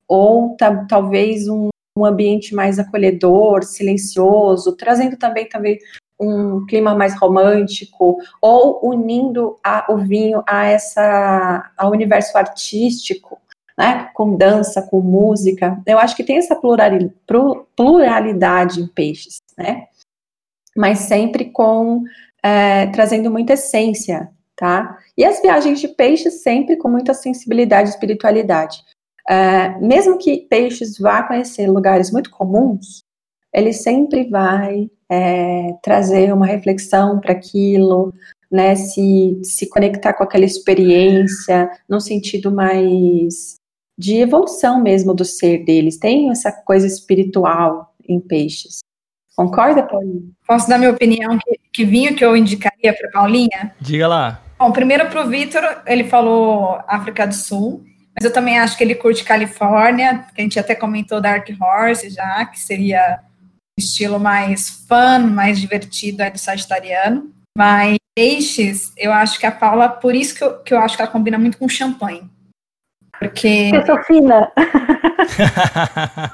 ou 0.06 0.56
talvez 0.88 1.48
um, 1.48 1.70
um 1.98 2.04
ambiente 2.04 2.54
mais 2.54 2.78
acolhedor, 2.78 3.64
silencioso, 3.64 4.76
trazendo 4.76 5.16
também 5.16 5.48
também 5.48 5.80
um 6.20 6.64
clima 6.64 6.94
mais 6.94 7.18
romântico, 7.18 8.18
ou 8.40 8.88
unindo 8.88 9.56
a, 9.64 9.92
o 9.92 9.96
vinho 9.96 10.44
a 10.46 10.66
essa 10.66 11.72
ao 11.76 11.90
universo 11.90 12.38
artístico, 12.38 13.40
né, 13.76 14.10
com 14.14 14.36
dança, 14.36 14.80
com 14.80 15.00
música. 15.00 15.82
Eu 15.84 15.98
acho 15.98 16.14
que 16.14 16.22
tem 16.22 16.38
essa 16.38 16.54
pluralidade 16.54 18.80
em 18.80 18.86
peixes, 18.86 19.38
né? 19.58 19.88
Mas 20.76 21.00
sempre 21.00 21.46
com 21.46 22.04
é, 22.44 22.86
trazendo 22.88 23.30
muita 23.30 23.54
essência, 23.54 24.28
tá? 24.54 24.98
E 25.16 25.24
as 25.24 25.40
viagens 25.40 25.80
de 25.80 25.88
peixes 25.88 26.42
sempre 26.42 26.76
com 26.76 26.90
muita 26.90 27.14
sensibilidade 27.14 27.88
e 27.88 27.92
espiritualidade. 27.92 28.84
É, 29.26 29.78
mesmo 29.78 30.18
que 30.18 30.46
peixes 30.50 30.98
vá 30.98 31.22
conhecer 31.22 31.66
lugares 31.66 32.10
muito 32.10 32.30
comuns, 32.30 33.02
ele 33.50 33.72
sempre 33.72 34.28
vai 34.28 34.90
é, 35.10 35.72
trazer 35.82 36.34
uma 36.34 36.44
reflexão 36.44 37.18
para 37.18 37.32
aquilo, 37.32 38.12
né? 38.52 38.76
Se, 38.76 39.40
se 39.42 39.66
conectar 39.70 40.12
com 40.12 40.24
aquela 40.24 40.44
experiência, 40.44 41.70
num 41.88 42.00
sentido 42.00 42.52
mais 42.52 43.56
de 43.96 44.16
evolução 44.16 44.82
mesmo 44.82 45.14
do 45.14 45.24
ser 45.24 45.64
deles. 45.64 45.96
Tem 45.96 46.30
essa 46.30 46.52
coisa 46.52 46.86
espiritual 46.86 47.94
em 48.06 48.20
peixes. 48.20 48.80
Concorda, 49.36 49.82
Paulinha? 49.82 50.22
Posso 50.46 50.68
dar 50.68 50.78
minha 50.78 50.90
opinião 50.90 51.38
que, 51.38 51.60
que 51.72 51.84
vinho 51.84 52.14
que 52.14 52.24
eu 52.24 52.36
indicaria 52.36 52.92
para 52.92 53.10
Paulinha? 53.10 53.74
Diga 53.80 54.06
lá. 54.06 54.40
Bom, 54.58 54.70
primeiro 54.70 55.08
para 55.08 55.24
o 55.24 55.28
Vitor, 55.28 55.62
ele 55.86 56.04
falou 56.04 56.80
África 56.86 57.26
do 57.26 57.34
Sul, 57.34 57.84
mas 58.14 58.24
eu 58.24 58.32
também 58.32 58.58
acho 58.58 58.76
que 58.76 58.84
ele 58.84 58.94
curte 58.94 59.24
Califórnia, 59.24 60.26
que 60.34 60.40
a 60.40 60.44
gente 60.44 60.58
até 60.58 60.74
comentou 60.74 61.20
Dark 61.20 61.48
Horse 61.60 62.10
já, 62.10 62.44
que 62.46 62.60
seria 62.60 63.18
estilo 63.76 64.20
mais 64.20 64.70
fun, 64.88 65.26
mais 65.30 65.60
divertido 65.60 66.22
aí 66.22 66.30
do 66.30 66.38
Sagitariano. 66.38 67.32
Mas 67.56 67.96
peixes, 68.16 68.92
eu 68.96 69.12
acho 69.12 69.38
que 69.38 69.46
a 69.46 69.50
Paula, 69.50 69.88
por 69.88 70.14
isso 70.14 70.34
que 70.34 70.44
eu, 70.44 70.58
que 70.60 70.72
eu 70.72 70.78
acho 70.78 70.96
que 70.96 71.02
ela 71.02 71.10
combina 71.10 71.38
muito 71.38 71.58
com 71.58 71.68
champanhe. 71.68 72.22
Porque. 73.18 73.70
Eu 73.72 73.86
sou 73.86 74.02
fina. 74.04 74.52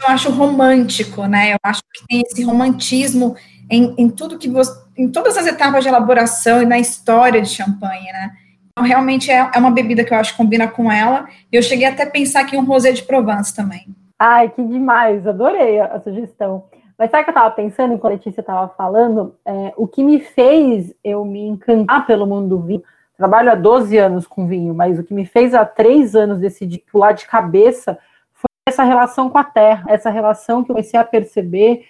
eu 0.03 0.09
acho 0.09 0.31
romântico, 0.31 1.27
né? 1.27 1.53
Eu 1.53 1.59
acho 1.63 1.83
que 1.83 2.07
tem 2.07 2.23
esse 2.23 2.43
romantismo 2.43 3.37
em, 3.71 3.95
em 3.97 4.09
tudo 4.09 4.39
que 4.39 4.49
você. 4.49 4.73
em 4.97 5.09
todas 5.09 5.37
as 5.37 5.47
etapas 5.47 5.83
de 5.83 5.89
elaboração 5.89 6.63
e 6.63 6.67
na 6.67 6.79
história 6.79 7.41
de 7.41 7.49
champanhe, 7.49 8.11
né? 8.13 8.33
Então, 8.73 8.85
realmente 8.85 9.31
é, 9.31 9.51
é 9.55 9.59
uma 9.59 9.71
bebida 9.71 10.05
que 10.05 10.15
eu 10.15 10.19
acho 10.19 10.33
que 10.33 10.39
combina 10.39 10.67
com 10.69 10.91
ela. 10.91 11.29
E 11.53 11.57
eu 11.57 11.63
cheguei 11.63 11.87
até 11.87 12.05
a 12.05 12.11
pensar 12.11 12.41
aqui 12.41 12.57
um 12.57 12.65
rosé 12.65 12.93
de 12.93 13.03
Provence 13.03 13.55
também. 13.55 13.87
Ai, 14.19 14.49
que 14.51 14.63
demais! 14.63 15.27
Adorei 15.27 15.81
a, 15.81 15.87
a 15.87 16.01
sugestão. 16.01 16.65
Mas 16.99 17.11
sabe 17.11 17.23
o 17.23 17.25
que 17.25 17.31
eu 17.31 17.35
estava 17.35 17.55
pensando 17.55 17.95
enquanto 17.95 18.13
a 18.13 18.17
Letícia 18.17 18.41
estava 18.41 18.69
falando? 18.77 19.35
É, 19.47 19.73
o 19.77 19.87
que 19.87 20.05
me 20.05 20.21
fez 20.21 20.95
eu 21.03 21.25
me 21.25 21.41
encantar 21.47 22.07
pelo 22.07 22.27
mundo 22.27 22.49
do 22.49 22.61
vinho 22.61 22.83
Trabalho 23.21 23.53
há 23.53 23.55
12 23.55 23.99
anos 23.99 24.27
com 24.27 24.47
vinho, 24.47 24.73
mas 24.73 24.99
o 24.99 25.05
que 25.05 25.12
me 25.12 25.27
fez 25.27 25.53
há 25.53 25.62
três 25.62 26.17
anos 26.17 26.41
decidir 26.41 26.83
pular 26.91 27.12
de 27.12 27.27
cabeça 27.27 27.99
foi 28.33 28.49
essa 28.67 28.83
relação 28.83 29.29
com 29.29 29.37
a 29.37 29.45
terra, 29.45 29.85
essa 29.93 30.09
relação 30.09 30.65
que 30.65 30.71
eu 30.71 30.75
comecei 30.75 30.99
a 30.99 31.05
perceber 31.05 31.85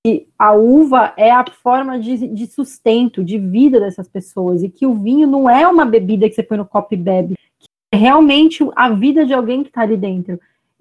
que 0.00 0.28
a 0.38 0.52
uva 0.52 1.12
é 1.16 1.32
a 1.32 1.44
forma 1.44 1.98
de, 1.98 2.28
de 2.28 2.46
sustento, 2.46 3.24
de 3.24 3.36
vida 3.36 3.80
dessas 3.80 4.06
pessoas, 4.06 4.62
e 4.62 4.68
que 4.68 4.86
o 4.86 4.94
vinho 4.94 5.26
não 5.26 5.50
é 5.50 5.66
uma 5.66 5.84
bebida 5.84 6.28
que 6.28 6.36
você 6.36 6.42
põe 6.44 6.58
no 6.58 6.64
copo 6.64 6.94
e 6.94 6.96
bebe, 6.96 7.34
que 7.58 7.66
é 7.92 7.96
realmente 7.96 8.64
a 8.76 8.90
vida 8.90 9.26
de 9.26 9.34
alguém 9.34 9.64
que 9.64 9.70
está 9.70 9.80
ali 9.80 9.96
dentro. 9.96 10.38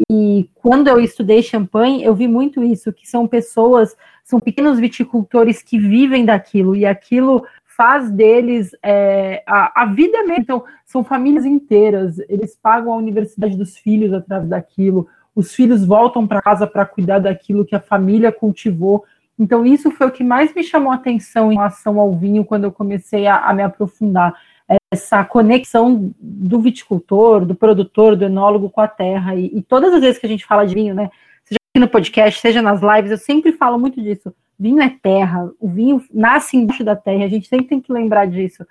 E 0.08 0.48
quando 0.54 0.88
eu 0.88 1.00
estudei 1.00 1.42
champanhe, 1.42 2.04
eu 2.04 2.14
vi 2.14 2.28
muito 2.28 2.64
isso, 2.64 2.94
que 2.94 3.10
são 3.10 3.26
pessoas, 3.26 3.98
são 4.24 4.40
pequenos 4.40 4.80
viticultores 4.80 5.64
que 5.64 5.80
vivem 5.80 6.26
daquilo, 6.26 6.76
e 6.76 6.86
aquilo 6.86 7.44
faz 7.80 8.12
deles 8.12 8.76
é, 8.84 9.42
a, 9.48 9.84
a, 9.84 9.86
vida 9.86 10.22
mesmo. 10.26 10.42
Então, 10.42 10.64
são 10.86 11.02
famílias 11.02 11.46
inteiras, 11.46 12.20
eles 12.28 12.54
pagam 12.62 12.92
a 12.92 12.98
universidade 12.98 13.56
dos 13.56 13.78
filhos 13.78 14.12
através 14.12 14.50
daquilo, 14.50 15.08
os 15.34 15.56
filhos 15.56 15.86
voltam 15.86 16.28
para 16.28 16.42
casa 16.42 16.68
para 16.68 16.86
cuidar 16.86 17.20
daquilo 17.20 17.64
que 17.64 17.74
a 17.74 17.80
família 17.80 18.34
cultivou. 18.34 19.06
Então, 19.40 19.66
isso 19.66 19.90
foi 19.92 20.08
o 20.08 20.12
que 20.12 20.26
mais 20.26 20.54
me 20.54 20.62
chamou 20.62 20.92
a 20.92 20.96
atenção 20.96 21.54
em 21.54 21.56
relação 21.56 21.98
ao 22.02 22.12
vinho 22.12 22.44
quando 22.44 22.66
eu 22.66 22.72
comecei 22.74 23.26
a, 23.28 23.38
a 23.38 23.54
me 23.54 23.64
aprofundar. 23.64 24.36
Essa 24.92 25.24
conexão 25.24 26.14
do 26.20 26.60
viticultor, 26.60 27.46
do 27.46 27.56
produtor, 27.56 28.18
do 28.18 28.26
enólogo 28.26 28.70
com 28.70 28.82
a 28.82 28.90
terra. 28.90 29.36
E, 29.36 29.46
e 29.58 29.62
todas 29.62 29.94
as 29.94 30.02
vezes 30.02 30.20
que 30.20 30.26
a 30.26 30.30
gente 30.30 30.46
fala 30.46 30.68
de 30.68 30.76
vinho, 30.76 30.94
né? 30.94 31.10
Seja 31.46 31.58
aqui 31.72 31.80
no 31.80 31.88
podcast, 31.88 32.42
seja 32.42 32.62
nas 32.62 32.82
lives, 32.82 33.12
eu 33.12 33.18
sempre 33.18 33.54
falo 33.54 33.80
muito 33.80 34.02
disso 34.02 34.34
vinho 34.60 34.82
é 34.82 34.90
terra, 34.90 35.50
o 35.60 35.70
vinho 35.70 36.04
nasce 36.14 36.58
embaixo 36.58 36.84
da 36.84 36.96
terra, 36.96 37.24
a 37.24 37.30
gente 37.30 37.48
sempre 37.48 37.68
tem 37.68 37.80
que 37.80 37.94
lembrar 37.94 38.26
disso. 38.26 38.64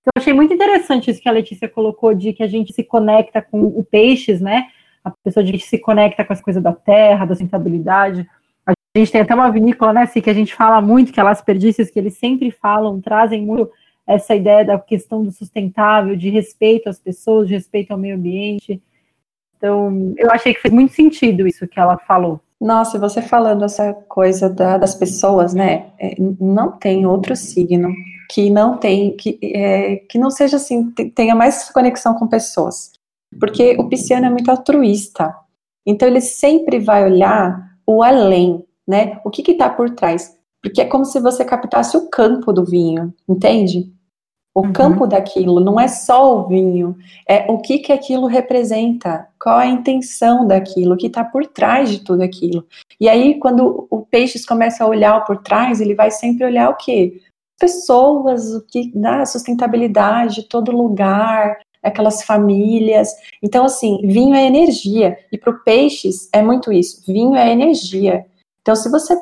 Então, 0.00 0.12
eu 0.16 0.20
achei 0.20 0.32
muito 0.32 0.54
interessante 0.54 1.10
isso 1.10 1.20
que 1.20 1.28
a 1.28 1.32
Letícia 1.32 1.68
colocou, 1.68 2.14
de 2.14 2.32
que 2.32 2.42
a 2.42 2.46
gente 2.46 2.72
se 2.72 2.82
conecta 2.82 3.42
com 3.42 3.62
o 3.62 3.84
peixes, 3.84 4.40
né? 4.40 4.66
A 5.02 5.10
pessoa 5.10 5.44
de 5.44 5.58
se 5.58 5.78
conecta 5.78 6.24
com 6.24 6.32
as 6.32 6.40
coisas 6.40 6.62
da 6.62 6.72
terra, 6.72 7.24
da 7.24 7.34
sustentabilidade. 7.34 8.26
A 8.66 8.72
gente 8.98 9.12
tem 9.12 9.20
até 9.20 9.34
uma 9.34 9.50
vinícola, 9.50 9.92
né, 9.92 10.02
assim, 10.02 10.20
que 10.20 10.30
a 10.30 10.34
gente 10.34 10.54
fala 10.54 10.80
muito, 10.80 11.12
que 11.12 11.20
é 11.20 11.22
Las 11.22 11.42
Perdices, 11.42 11.90
que 11.90 11.98
eles 11.98 12.16
sempre 12.16 12.50
falam, 12.50 13.00
trazem 13.00 13.42
muito 13.42 13.70
essa 14.06 14.34
ideia 14.34 14.64
da 14.64 14.78
questão 14.78 15.22
do 15.22 15.32
sustentável, 15.32 16.14
de 16.14 16.30
respeito 16.30 16.88
às 16.88 16.98
pessoas, 16.98 17.48
de 17.48 17.54
respeito 17.54 17.90
ao 17.90 17.98
meio 17.98 18.14
ambiente. 18.14 18.80
Então, 19.56 20.14
eu 20.16 20.30
achei 20.30 20.54
que 20.54 20.60
fez 20.60 20.72
muito 20.72 20.92
sentido 20.92 21.46
isso 21.46 21.66
que 21.66 21.80
ela 21.80 21.98
falou. 21.98 22.40
Nossa, 22.64 22.98
você 22.98 23.20
falando 23.20 23.62
essa 23.62 23.92
coisa 23.92 24.48
da, 24.48 24.78
das 24.78 24.94
pessoas, 24.94 25.52
né? 25.52 25.90
É, 26.00 26.14
não 26.18 26.72
tem 26.72 27.04
outro 27.04 27.36
signo 27.36 27.90
que 28.30 28.48
não 28.48 28.78
tem, 28.78 29.14
que, 29.14 29.38
é, 29.42 29.96
que 30.08 30.18
não 30.18 30.30
seja 30.30 30.56
assim, 30.56 30.90
tenha 31.14 31.34
mais 31.34 31.70
conexão 31.70 32.14
com 32.14 32.26
pessoas. 32.26 32.90
Porque 33.38 33.76
o 33.78 33.86
pisciano 33.86 34.24
é 34.24 34.30
muito 34.30 34.50
altruísta. 34.50 35.36
Então 35.84 36.08
ele 36.08 36.22
sempre 36.22 36.78
vai 36.78 37.04
olhar 37.04 37.76
o 37.86 38.02
além, 38.02 38.64
né? 38.88 39.20
O 39.26 39.30
que 39.30 39.52
está 39.52 39.68
por 39.68 39.90
trás? 39.90 40.34
Porque 40.62 40.80
é 40.80 40.86
como 40.86 41.04
se 41.04 41.20
você 41.20 41.44
captasse 41.44 41.98
o 41.98 42.08
campo 42.08 42.50
do 42.50 42.64
vinho, 42.64 43.12
entende? 43.28 43.92
O 44.54 44.60
uhum. 44.60 44.72
campo 44.72 45.06
daquilo 45.06 45.58
não 45.58 45.80
é 45.80 45.88
só 45.88 46.38
o 46.38 46.46
vinho, 46.46 46.96
é 47.28 47.50
o 47.50 47.58
que 47.58 47.78
que 47.78 47.92
aquilo 47.92 48.26
representa, 48.26 49.26
qual 49.40 49.60
é 49.60 49.64
a 49.64 49.68
intenção 49.68 50.46
daquilo, 50.46 50.94
o 50.94 50.96
que 50.96 51.08
está 51.08 51.24
por 51.24 51.44
trás 51.46 51.90
de 51.90 52.04
tudo 52.04 52.22
aquilo. 52.22 52.64
E 53.00 53.08
aí, 53.08 53.40
quando 53.40 53.88
o 53.90 54.02
peixe 54.02 54.44
começa 54.46 54.84
a 54.84 54.86
olhar 54.86 55.24
por 55.24 55.38
trás, 55.38 55.80
ele 55.80 55.94
vai 55.94 56.12
sempre 56.12 56.44
olhar 56.44 56.70
o 56.70 56.76
quê? 56.76 57.20
Pessoas, 57.58 58.54
o 58.54 58.64
que, 58.64 58.96
né, 58.96 59.24
sustentabilidade, 59.24 60.44
todo 60.44 60.70
lugar, 60.70 61.58
aquelas 61.82 62.22
famílias. 62.22 63.08
Então, 63.42 63.64
assim, 63.64 64.00
vinho 64.04 64.36
é 64.36 64.46
energia, 64.46 65.18
e 65.32 65.36
para 65.36 65.50
o 65.50 65.58
peixes 65.64 66.28
é 66.32 66.40
muito 66.40 66.72
isso, 66.72 67.02
vinho 67.06 67.34
é 67.34 67.50
energia. 67.50 68.24
Então, 68.62 68.76
se 68.76 68.88
você 68.88 69.14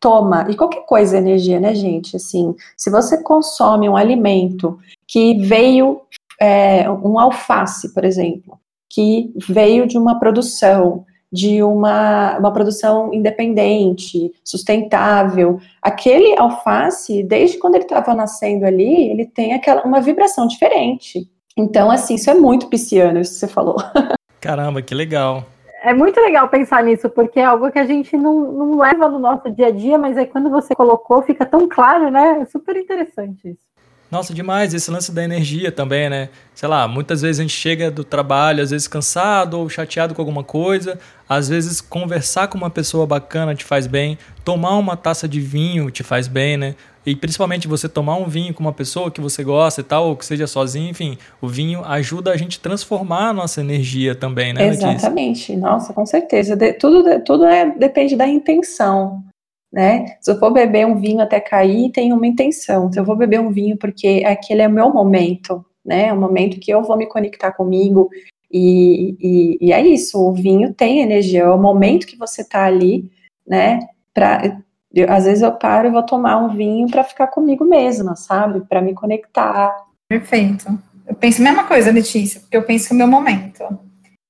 toma, 0.00 0.46
e 0.48 0.56
qualquer 0.56 0.84
coisa 0.86 1.16
é 1.16 1.20
energia, 1.20 1.60
né, 1.60 1.74
gente? 1.74 2.16
Assim, 2.16 2.54
se 2.76 2.90
você 2.90 3.22
consome 3.22 3.88
um 3.88 3.96
alimento 3.96 4.78
que 5.06 5.34
veio, 5.42 6.00
é, 6.40 6.90
um 6.90 7.18
alface, 7.18 7.92
por 7.92 8.04
exemplo, 8.04 8.58
que 8.88 9.32
veio 9.36 9.86
de 9.86 9.98
uma 9.98 10.18
produção, 10.18 11.04
de 11.30 11.62
uma, 11.62 12.38
uma 12.38 12.52
produção 12.52 13.12
independente, 13.14 14.32
sustentável. 14.42 15.60
Aquele 15.80 16.36
alface, 16.36 17.22
desde 17.22 17.58
quando 17.58 17.76
ele 17.76 17.84
estava 17.84 18.14
nascendo 18.14 18.64
ali, 18.64 19.10
ele 19.10 19.26
tem 19.26 19.52
aquela 19.52 19.82
uma 19.82 20.00
vibração 20.00 20.46
diferente. 20.46 21.30
Então, 21.56 21.90
assim, 21.90 22.14
isso 22.14 22.30
é 22.30 22.34
muito 22.34 22.68
pisciano, 22.68 23.20
isso 23.20 23.34
que 23.34 23.40
você 23.40 23.48
falou. 23.48 23.76
Caramba, 24.40 24.80
que 24.80 24.94
legal 24.94 25.44
é 25.90 25.94
muito 25.94 26.20
legal 26.20 26.48
pensar 26.48 26.84
nisso, 26.84 27.10
porque 27.10 27.40
é 27.40 27.44
algo 27.44 27.70
que 27.70 27.78
a 27.78 27.84
gente 27.84 28.16
não, 28.16 28.52
não 28.52 28.78
leva 28.78 29.08
no 29.08 29.18
nosso 29.18 29.50
dia 29.50 29.66
a 29.66 29.70
dia, 29.72 29.98
mas 29.98 30.16
aí 30.16 30.24
quando 30.24 30.48
você 30.48 30.72
colocou, 30.72 31.20
fica 31.22 31.44
tão 31.44 31.68
claro, 31.68 32.10
né? 32.10 32.40
É 32.42 32.44
super 32.46 32.76
interessante 32.76 33.48
isso. 33.48 33.70
Nossa, 34.08 34.32
demais. 34.32 34.72
Esse 34.72 34.90
lance 34.90 35.12
da 35.12 35.22
energia 35.22 35.70
também, 35.70 36.08
né? 36.08 36.30
Sei 36.54 36.68
lá, 36.68 36.86
muitas 36.86 37.22
vezes 37.22 37.38
a 37.38 37.42
gente 37.42 37.54
chega 37.54 37.90
do 37.90 38.04
trabalho, 38.04 38.62
às 38.62 38.70
vezes 38.70 38.86
cansado 38.86 39.58
ou 39.58 39.68
chateado 39.68 40.14
com 40.14 40.22
alguma 40.22 40.44
coisa. 40.44 40.98
Às 41.28 41.48
vezes 41.48 41.80
conversar 41.80 42.48
com 42.48 42.58
uma 42.58 42.70
pessoa 42.70 43.06
bacana 43.06 43.54
te 43.54 43.64
faz 43.64 43.86
bem. 43.86 44.18
Tomar 44.44 44.76
uma 44.78 44.96
taça 44.96 45.28
de 45.28 45.40
vinho 45.40 45.90
te 45.90 46.02
faz 46.02 46.26
bem, 46.26 46.56
né? 46.56 46.74
E 47.04 47.16
principalmente 47.16 47.66
você 47.66 47.88
tomar 47.88 48.16
um 48.16 48.26
vinho 48.26 48.52
com 48.52 48.60
uma 48.60 48.72
pessoa 48.72 49.10
que 49.10 49.20
você 49.20 49.42
gosta 49.42 49.80
e 49.80 49.84
tal, 49.84 50.08
ou 50.08 50.16
que 50.16 50.24
seja 50.24 50.46
sozinho, 50.46 50.90
enfim, 50.90 51.16
o 51.40 51.48
vinho 51.48 51.84
ajuda 51.84 52.30
a 52.30 52.36
gente 52.36 52.60
transformar 52.60 53.28
a 53.28 53.32
nossa 53.32 53.60
energia 53.60 54.14
também, 54.14 54.52
né? 54.52 54.66
Exatamente. 54.66 55.56
Nossa, 55.56 55.92
com 55.92 56.04
certeza. 56.04 56.54
De, 56.54 56.74
tudo 56.74 57.24
tudo 57.24 57.44
é, 57.46 57.70
depende 57.70 58.16
da 58.16 58.26
intenção 58.26 59.24
né? 59.72 60.16
Se 60.20 60.30
eu 60.30 60.38
for 60.38 60.52
beber 60.52 60.86
um 60.86 60.98
vinho 60.98 61.20
até 61.20 61.38
cair, 61.40 61.90
tem 61.92 62.12
uma 62.12 62.26
intenção. 62.26 62.92
Se 62.92 62.98
eu 62.98 63.04
vou 63.04 63.16
beber 63.16 63.40
um 63.40 63.50
vinho 63.50 63.76
porque 63.76 64.22
aquele 64.26 64.62
é 64.62 64.68
o 64.68 64.72
meu 64.72 64.92
momento, 64.92 65.64
né? 65.84 66.06
É 66.08 66.12
o 66.12 66.20
momento 66.20 66.58
que 66.58 66.72
eu 66.72 66.82
vou 66.82 66.96
me 66.96 67.06
conectar 67.06 67.52
comigo. 67.52 68.10
E, 68.52 69.16
e, 69.20 69.58
e 69.68 69.72
é 69.72 69.80
isso, 69.86 70.18
o 70.18 70.32
vinho 70.32 70.74
tem 70.74 71.00
energia, 71.00 71.42
é 71.42 71.48
o 71.48 71.58
momento 71.58 72.06
que 72.06 72.16
você 72.16 72.42
tá 72.42 72.64
ali, 72.64 73.08
né? 73.46 73.78
Pra, 74.12 74.60
eu, 74.92 75.10
às 75.10 75.24
vezes 75.24 75.42
eu 75.42 75.52
paro 75.52 75.88
e 75.88 75.90
vou 75.90 76.02
tomar 76.02 76.38
um 76.38 76.54
vinho 76.54 76.88
para 76.88 77.04
ficar 77.04 77.28
comigo 77.28 77.64
mesma, 77.64 78.16
sabe? 78.16 78.60
Para 78.60 78.80
me 78.80 78.94
conectar. 78.94 79.74
Perfeito. 80.08 80.66
Eu 81.06 81.14
penso 81.14 81.40
a 81.40 81.44
mesma 81.44 81.64
coisa, 81.64 81.90
Letícia, 81.90 82.40
porque 82.40 82.56
eu 82.56 82.62
penso 82.62 82.86
que 82.86 82.92
é 82.92 82.94
o 82.94 82.98
meu 82.98 83.08
momento. 83.08 83.62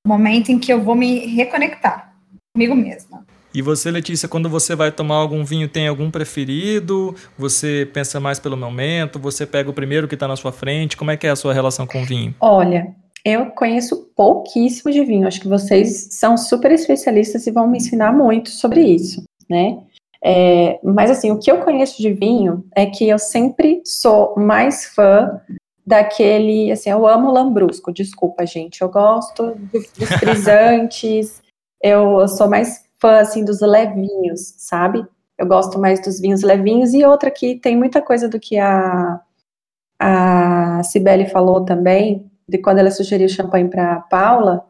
O 0.04 0.08
momento 0.08 0.50
em 0.50 0.58
que 0.58 0.72
eu 0.72 0.82
vou 0.82 0.94
me 0.94 1.26
reconectar 1.26 2.12
comigo 2.54 2.74
mesma. 2.74 3.24
E 3.52 3.62
você, 3.62 3.90
Letícia, 3.90 4.28
quando 4.28 4.48
você 4.48 4.76
vai 4.76 4.92
tomar 4.92 5.16
algum 5.16 5.44
vinho, 5.44 5.68
tem 5.68 5.88
algum 5.88 6.10
preferido? 6.10 7.14
Você 7.36 7.88
pensa 7.92 8.20
mais 8.20 8.38
pelo 8.38 8.56
momento? 8.56 9.18
Você 9.18 9.44
pega 9.44 9.68
o 9.68 9.74
primeiro 9.74 10.06
que 10.06 10.14
está 10.14 10.28
na 10.28 10.36
sua 10.36 10.52
frente? 10.52 10.96
Como 10.96 11.10
é 11.10 11.16
que 11.16 11.26
é 11.26 11.30
a 11.30 11.36
sua 11.36 11.52
relação 11.52 11.86
com 11.86 12.02
o 12.02 12.04
vinho? 12.04 12.34
Olha, 12.40 12.94
eu 13.24 13.46
conheço 13.46 14.10
pouquíssimo 14.14 14.92
de 14.92 15.04
vinho. 15.04 15.26
Acho 15.26 15.40
que 15.40 15.48
vocês 15.48 16.08
são 16.12 16.38
super 16.38 16.70
especialistas 16.70 17.46
e 17.46 17.50
vão 17.50 17.68
me 17.68 17.78
ensinar 17.78 18.12
muito 18.12 18.50
sobre 18.50 18.82
isso, 18.82 19.24
né? 19.48 19.78
É, 20.22 20.78
mas 20.82 21.10
assim, 21.10 21.30
o 21.30 21.38
que 21.38 21.50
eu 21.50 21.62
conheço 21.62 22.00
de 22.00 22.12
vinho 22.12 22.64
é 22.76 22.86
que 22.86 23.08
eu 23.08 23.18
sempre 23.18 23.80
sou 23.84 24.34
mais 24.36 24.86
fã 24.86 25.40
daquele, 25.86 26.70
assim, 26.70 26.90
eu 26.90 27.06
amo 27.06 27.32
lambrusco, 27.32 27.92
desculpa, 27.92 28.46
gente. 28.46 28.82
Eu 28.82 28.88
gosto 28.88 29.54
dos, 29.72 29.90
dos 29.92 30.08
frisantes, 30.20 31.42
eu, 31.82 32.20
eu 32.20 32.28
sou 32.28 32.48
mais 32.48 32.84
fã, 33.00 33.18
assim, 33.20 33.44
dos 33.44 33.60
levinhos, 33.60 34.54
sabe? 34.58 35.04
Eu 35.38 35.46
gosto 35.46 35.78
mais 35.78 36.00
dos 36.02 36.20
vinhos 36.20 36.42
levinhos. 36.42 36.92
E 36.92 37.04
outra 37.04 37.30
que 37.30 37.56
tem 37.56 37.76
muita 37.76 38.02
coisa 38.02 38.28
do 38.28 38.38
que 38.38 38.58
a, 38.58 39.20
a 39.98 40.82
Cibele 40.84 41.26
falou 41.26 41.64
também, 41.64 42.30
de 42.46 42.58
quando 42.58 42.78
ela 42.78 42.90
sugeriu 42.90 43.28
champanhe 43.28 43.68
para 43.68 44.00
Paula. 44.02 44.64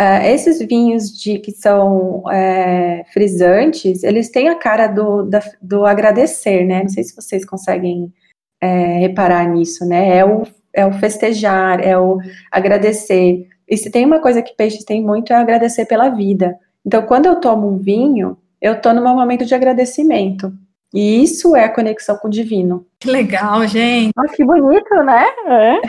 Uh, 0.00 0.24
esses 0.24 0.58
vinhos 0.58 1.08
de, 1.10 1.38
que 1.38 1.52
são 1.52 2.24
é, 2.28 3.04
frisantes, 3.12 4.02
eles 4.02 4.28
têm 4.28 4.48
a 4.48 4.56
cara 4.56 4.88
do, 4.88 5.22
da, 5.22 5.40
do 5.62 5.86
agradecer, 5.86 6.64
né? 6.64 6.82
Não 6.82 6.88
sei 6.88 7.04
se 7.04 7.14
vocês 7.14 7.44
conseguem 7.44 8.12
é, 8.60 8.98
reparar 8.98 9.48
nisso, 9.48 9.86
né? 9.86 10.16
É 10.16 10.24
o, 10.24 10.42
é 10.72 10.84
o 10.84 10.92
festejar, 10.92 11.80
é 11.80 11.96
o 11.96 12.18
agradecer. 12.50 13.46
E 13.68 13.76
se 13.76 13.88
tem 13.90 14.04
uma 14.04 14.18
coisa 14.18 14.42
que 14.42 14.56
peixes 14.56 14.84
tem 14.84 15.00
muito 15.00 15.32
é 15.32 15.36
agradecer 15.36 15.86
pela 15.86 16.08
vida. 16.08 16.58
Então, 16.84 17.02
quando 17.02 17.26
eu 17.26 17.40
tomo 17.40 17.68
um 17.68 17.78
vinho, 17.78 18.36
eu 18.60 18.74
estou 18.74 18.92
num 18.92 19.02
momento 19.02 19.44
de 19.44 19.54
agradecimento. 19.54 20.52
E 20.92 21.22
isso 21.22 21.54
é 21.54 21.64
a 21.64 21.72
conexão 21.72 22.16
com 22.16 22.28
o 22.28 22.30
divino. 22.30 22.86
Que 22.98 23.10
legal, 23.10 23.66
gente. 23.66 24.12
Nossa, 24.16 24.34
que 24.34 24.44
bonito, 24.44 24.94
né? 25.02 25.24
É. 25.46 25.80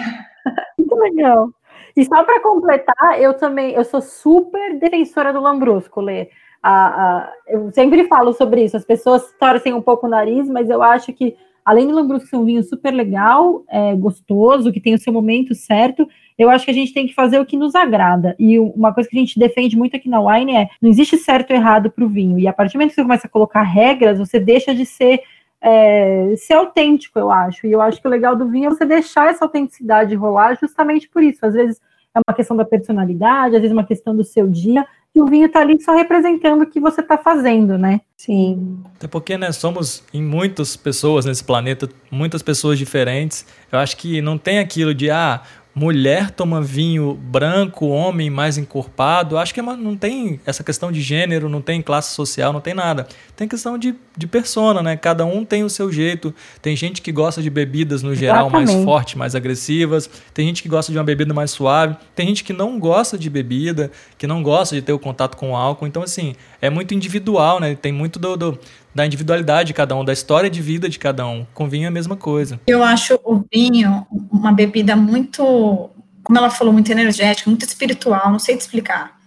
Muito 0.77 0.95
legal. 0.95 1.49
E 1.95 2.03
só 2.03 2.23
para 2.23 2.41
completar, 2.41 3.21
eu 3.21 3.33
também, 3.33 3.71
eu 3.71 3.83
sou 3.85 4.01
super 4.01 4.77
defensora 4.77 5.31
do 5.31 5.39
Lambrusco, 5.39 6.01
Lê. 6.01 6.29
A, 6.61 6.87
a, 6.87 7.33
eu 7.47 7.71
sempre 7.71 8.05
falo 8.05 8.33
sobre 8.33 8.63
isso. 8.63 8.75
As 8.75 8.83
pessoas 8.83 9.33
torcem 9.39 9.73
um 9.73 9.81
pouco 9.81 10.07
o 10.07 10.09
nariz, 10.09 10.49
mas 10.49 10.69
eu 10.69 10.83
acho 10.83 11.13
que, 11.13 11.35
além 11.63 11.87
do 11.87 11.93
Lambrusco 11.93 12.27
ser 12.27 12.35
um 12.35 12.43
vinho 12.43 12.63
super 12.63 12.91
legal, 12.91 13.63
é, 13.69 13.95
gostoso, 13.95 14.73
que 14.73 14.81
tem 14.81 14.93
o 14.93 14.99
seu 14.99 15.13
momento 15.13 15.55
certo, 15.55 16.07
eu 16.37 16.49
acho 16.49 16.65
que 16.65 16.71
a 16.71 16.73
gente 16.73 16.93
tem 16.93 17.07
que 17.07 17.13
fazer 17.13 17.39
o 17.39 17.45
que 17.45 17.55
nos 17.55 17.75
agrada. 17.75 18.35
E 18.37 18.59
uma 18.59 18.93
coisa 18.93 19.09
que 19.09 19.15
a 19.15 19.19
gente 19.19 19.39
defende 19.39 19.77
muito 19.77 19.95
aqui 19.95 20.09
na 20.09 20.19
Wine 20.19 20.55
é: 20.55 20.69
não 20.81 20.89
existe 20.89 21.17
certo 21.17 21.51
ou 21.51 21.55
errado 21.55 21.89
para 21.89 22.03
o 22.03 22.09
vinho. 22.09 22.37
E 22.37 22.47
a 22.47 22.51
partir 22.51 22.73
do 22.73 22.77
momento 22.77 22.89
que 22.89 22.95
você 22.95 23.03
começa 23.03 23.27
a 23.27 23.29
colocar 23.29 23.61
regras, 23.61 24.19
você 24.19 24.39
deixa 24.39 24.75
de 24.75 24.85
ser. 24.85 25.21
É, 25.61 26.35
ser 26.37 26.53
autêntico, 26.53 27.17
eu 27.17 27.31
acho. 27.31 27.65
E 27.65 27.71
eu 27.71 27.81
acho 27.81 28.01
que 28.01 28.07
o 28.07 28.11
legal 28.11 28.35
do 28.35 28.47
vinho 28.47 28.67
é 28.67 28.69
você 28.69 28.85
deixar 28.85 29.29
essa 29.29 29.45
autenticidade 29.45 30.13
rolar 30.15 30.57
justamente 30.59 31.09
por 31.09 31.23
isso. 31.23 31.45
Às 31.45 31.53
vezes 31.53 31.81
é 32.13 32.19
uma 32.19 32.35
questão 32.35 32.55
da 32.55 32.63
personalidade, 32.63 33.55
às 33.55 33.61
vezes 33.61 33.71
é 33.71 33.73
uma 33.73 33.85
questão 33.85 34.15
do 34.15 34.23
seu 34.23 34.47
dia, 34.47 34.85
e 35.13 35.21
o 35.21 35.25
vinho 35.25 35.45
está 35.45 35.61
ali 35.61 35.81
só 35.81 35.95
representando 35.95 36.63
o 36.63 36.65
que 36.65 36.79
você 36.79 37.01
está 37.01 37.17
fazendo, 37.17 37.77
né? 37.77 38.01
Sim. 38.17 38.79
Até 38.95 39.07
porque, 39.07 39.37
né, 39.37 39.51
somos 39.51 40.03
em 40.13 40.21
muitas 40.21 40.75
pessoas 40.75 41.25
nesse 41.25 41.43
planeta, 41.43 41.89
muitas 42.11 42.41
pessoas 42.41 42.77
diferentes. 42.77 43.45
Eu 43.71 43.79
acho 43.79 43.95
que 43.97 44.21
não 44.21 44.37
tem 44.37 44.59
aquilo 44.59 44.93
de, 44.93 45.09
ah, 45.09 45.41
mulher 45.75 46.31
toma 46.31 46.61
vinho 46.61 47.13
branco, 47.13 47.87
homem 47.87 48.29
mais 48.29 48.57
encorpado. 48.57 49.37
Acho 49.37 49.53
que 49.53 49.59
é 49.59 49.63
não 49.63 49.97
tem 49.97 50.39
essa 50.45 50.63
questão 50.63 50.89
de 50.89 51.01
gênero, 51.01 51.49
não 51.49 51.61
tem 51.61 51.81
classe 51.81 52.15
social, 52.15 52.53
não 52.53 52.61
tem 52.61 52.73
nada. 52.73 53.05
Tem 53.35 53.45
questão 53.45 53.77
de, 53.77 53.93
de 54.17 54.25
persona, 54.25 54.81
né? 54.81 54.95
Cada 54.95 55.25
um 55.25 55.43
tem 55.43 55.65
o 55.65 55.69
seu 55.69 55.91
jeito. 55.91 56.33
Tem 56.61 56.77
gente 56.77 57.01
que 57.01 57.11
gosta 57.11 57.41
de 57.41 57.49
bebidas 57.49 58.01
no 58.01 58.15
geral 58.15 58.49
mais 58.49 58.71
fortes, 58.85 59.15
mais 59.15 59.35
agressivas. 59.35 60.09
Tem 60.33 60.47
gente 60.47 60.63
que 60.63 60.69
gosta 60.69 60.93
de 60.93 60.97
uma 60.97 61.03
bebida 61.03 61.33
mais 61.33 61.51
suave. 61.51 61.97
Tem 62.15 62.25
gente 62.27 62.45
que 62.45 62.53
não 62.53 62.79
gosta 62.79 63.17
de 63.17 63.29
bebida, 63.29 63.91
que 64.17 64.25
não 64.25 64.41
gosta 64.41 64.75
de 64.75 64.81
ter 64.81 64.93
o 64.93 64.99
contato 64.99 65.35
com 65.35 65.51
o 65.51 65.55
álcool. 65.57 65.85
Então, 65.85 66.03
assim, 66.03 66.35
é 66.61 66.69
muito 66.69 66.93
individual, 66.93 67.59
né? 67.59 67.75
Tem 67.75 67.91
muito 67.91 68.17
do, 68.17 68.37
do 68.37 68.59
da 68.95 69.05
individualidade 69.05 69.67
de 69.67 69.73
cada 69.73 69.93
um, 69.93 70.05
da 70.05 70.13
história 70.13 70.49
de 70.49 70.61
vida 70.61 70.87
de 70.87 70.97
cada 70.97 71.27
um. 71.27 71.45
Com 71.53 71.67
vinho 71.67 71.83
é 71.83 71.87
a 71.89 71.91
mesma 71.91 72.15
coisa. 72.15 72.61
Eu 72.65 72.81
acho 72.81 73.19
o 73.25 73.43
vinho 73.53 74.07
uma 74.31 74.53
bebida 74.53 74.95
muito, 74.95 75.89
como 76.23 76.39
ela 76.39 76.49
falou, 76.49 76.71
muito 76.71 76.89
energética, 76.89 77.49
muito 77.49 77.65
espiritual, 77.65 78.31
não 78.31 78.39
sei 78.39 78.55
te 78.55 78.61
explicar. 78.61 79.19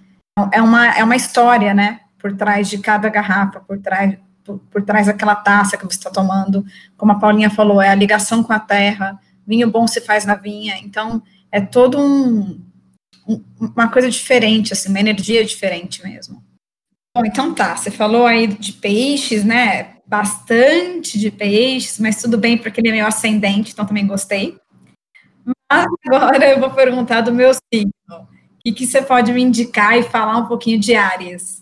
É 0.50 0.62
uma, 0.62 0.86
é 0.96 1.04
uma 1.04 1.16
história, 1.16 1.74
né? 1.74 2.00
Por 2.18 2.34
trás 2.34 2.70
de 2.70 2.78
cada 2.78 3.10
garrafa, 3.10 3.60
por 3.60 3.78
trás, 3.78 4.16
por, 4.42 4.58
por 4.70 4.82
trás 4.82 5.06
daquela 5.06 5.34
taça 5.34 5.76
que 5.76 5.84
você 5.84 5.98
está 5.98 6.10
tomando. 6.10 6.64
Como 6.96 7.12
a 7.12 7.16
Paulinha 7.16 7.50
falou, 7.50 7.82
é 7.82 7.90
a 7.90 7.94
ligação 7.94 8.42
com 8.42 8.54
a 8.54 8.58
terra. 8.58 9.20
Vinho 9.46 9.70
bom 9.70 9.86
se 9.86 10.00
faz 10.00 10.24
na 10.24 10.34
vinha. 10.34 10.78
Então, 10.82 11.22
é 11.52 11.60
todo 11.60 11.98
um, 11.98 12.58
um 13.28 13.44
uma 13.60 13.88
coisa 13.88 14.10
diferente, 14.10 14.72
assim, 14.72 14.88
uma 14.88 15.00
energia 15.00 15.44
diferente 15.44 16.02
mesmo. 16.02 16.42
Bom, 17.18 17.24
então 17.26 17.52
tá, 17.52 17.76
você 17.76 17.90
falou 17.90 18.26
aí 18.26 18.46
de 18.46 18.74
peixes, 18.74 19.44
né? 19.44 19.96
Bastante 20.06 21.18
de 21.18 21.32
peixes, 21.32 21.98
mas 21.98 22.22
tudo 22.22 22.38
bem, 22.38 22.56
porque 22.56 22.80
ele 22.80 22.90
é 22.90 22.92
meio 22.92 23.06
ascendente, 23.08 23.72
então 23.72 23.84
também 23.84 24.06
gostei. 24.06 24.56
Mas 25.44 25.84
agora 26.06 26.48
eu 26.48 26.60
vou 26.60 26.70
perguntar 26.70 27.22
do 27.22 27.34
meu 27.34 27.50
signo. 27.74 27.92
O 28.08 28.26
que, 28.64 28.70
que 28.70 28.86
você 28.86 29.02
pode 29.02 29.32
me 29.32 29.42
indicar 29.42 29.98
e 29.98 30.04
falar 30.04 30.36
um 30.36 30.46
pouquinho 30.46 30.78
de 30.78 30.94
Áries? 30.94 31.60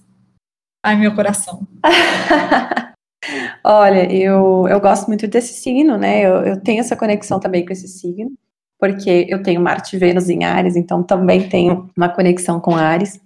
Ai, 0.84 0.94
meu 0.94 1.14
coração. 1.14 1.66
Olha, 3.64 4.12
eu, 4.12 4.68
eu 4.68 4.78
gosto 4.78 5.06
muito 5.06 5.26
desse 5.26 5.54
signo, 5.54 5.96
né? 5.96 6.20
Eu, 6.20 6.42
eu 6.42 6.60
tenho 6.60 6.80
essa 6.80 6.94
conexão 6.94 7.40
também 7.40 7.64
com 7.64 7.72
esse 7.72 7.88
signo, 7.88 8.30
porque 8.78 9.24
eu 9.26 9.42
tenho 9.42 9.62
Marte 9.62 9.96
e 9.96 9.98
Vênus 9.98 10.28
em 10.28 10.44
Ares, 10.44 10.76
então 10.76 11.02
também 11.02 11.48
tenho 11.48 11.88
uma 11.96 12.10
conexão 12.10 12.60
com 12.60 12.76
Ares. 12.76 13.18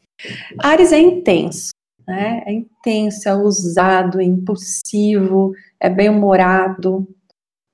Ares 0.60 0.92
é 0.92 1.00
intenso, 1.00 1.70
né? 2.11 2.42
É 2.44 2.53
intenso, 2.53 3.29
é 3.29 3.35
ousado, 3.35 4.20
é 4.20 4.25
impulsivo, 4.25 5.53
é 5.79 5.88
bem-humorado. 5.88 7.09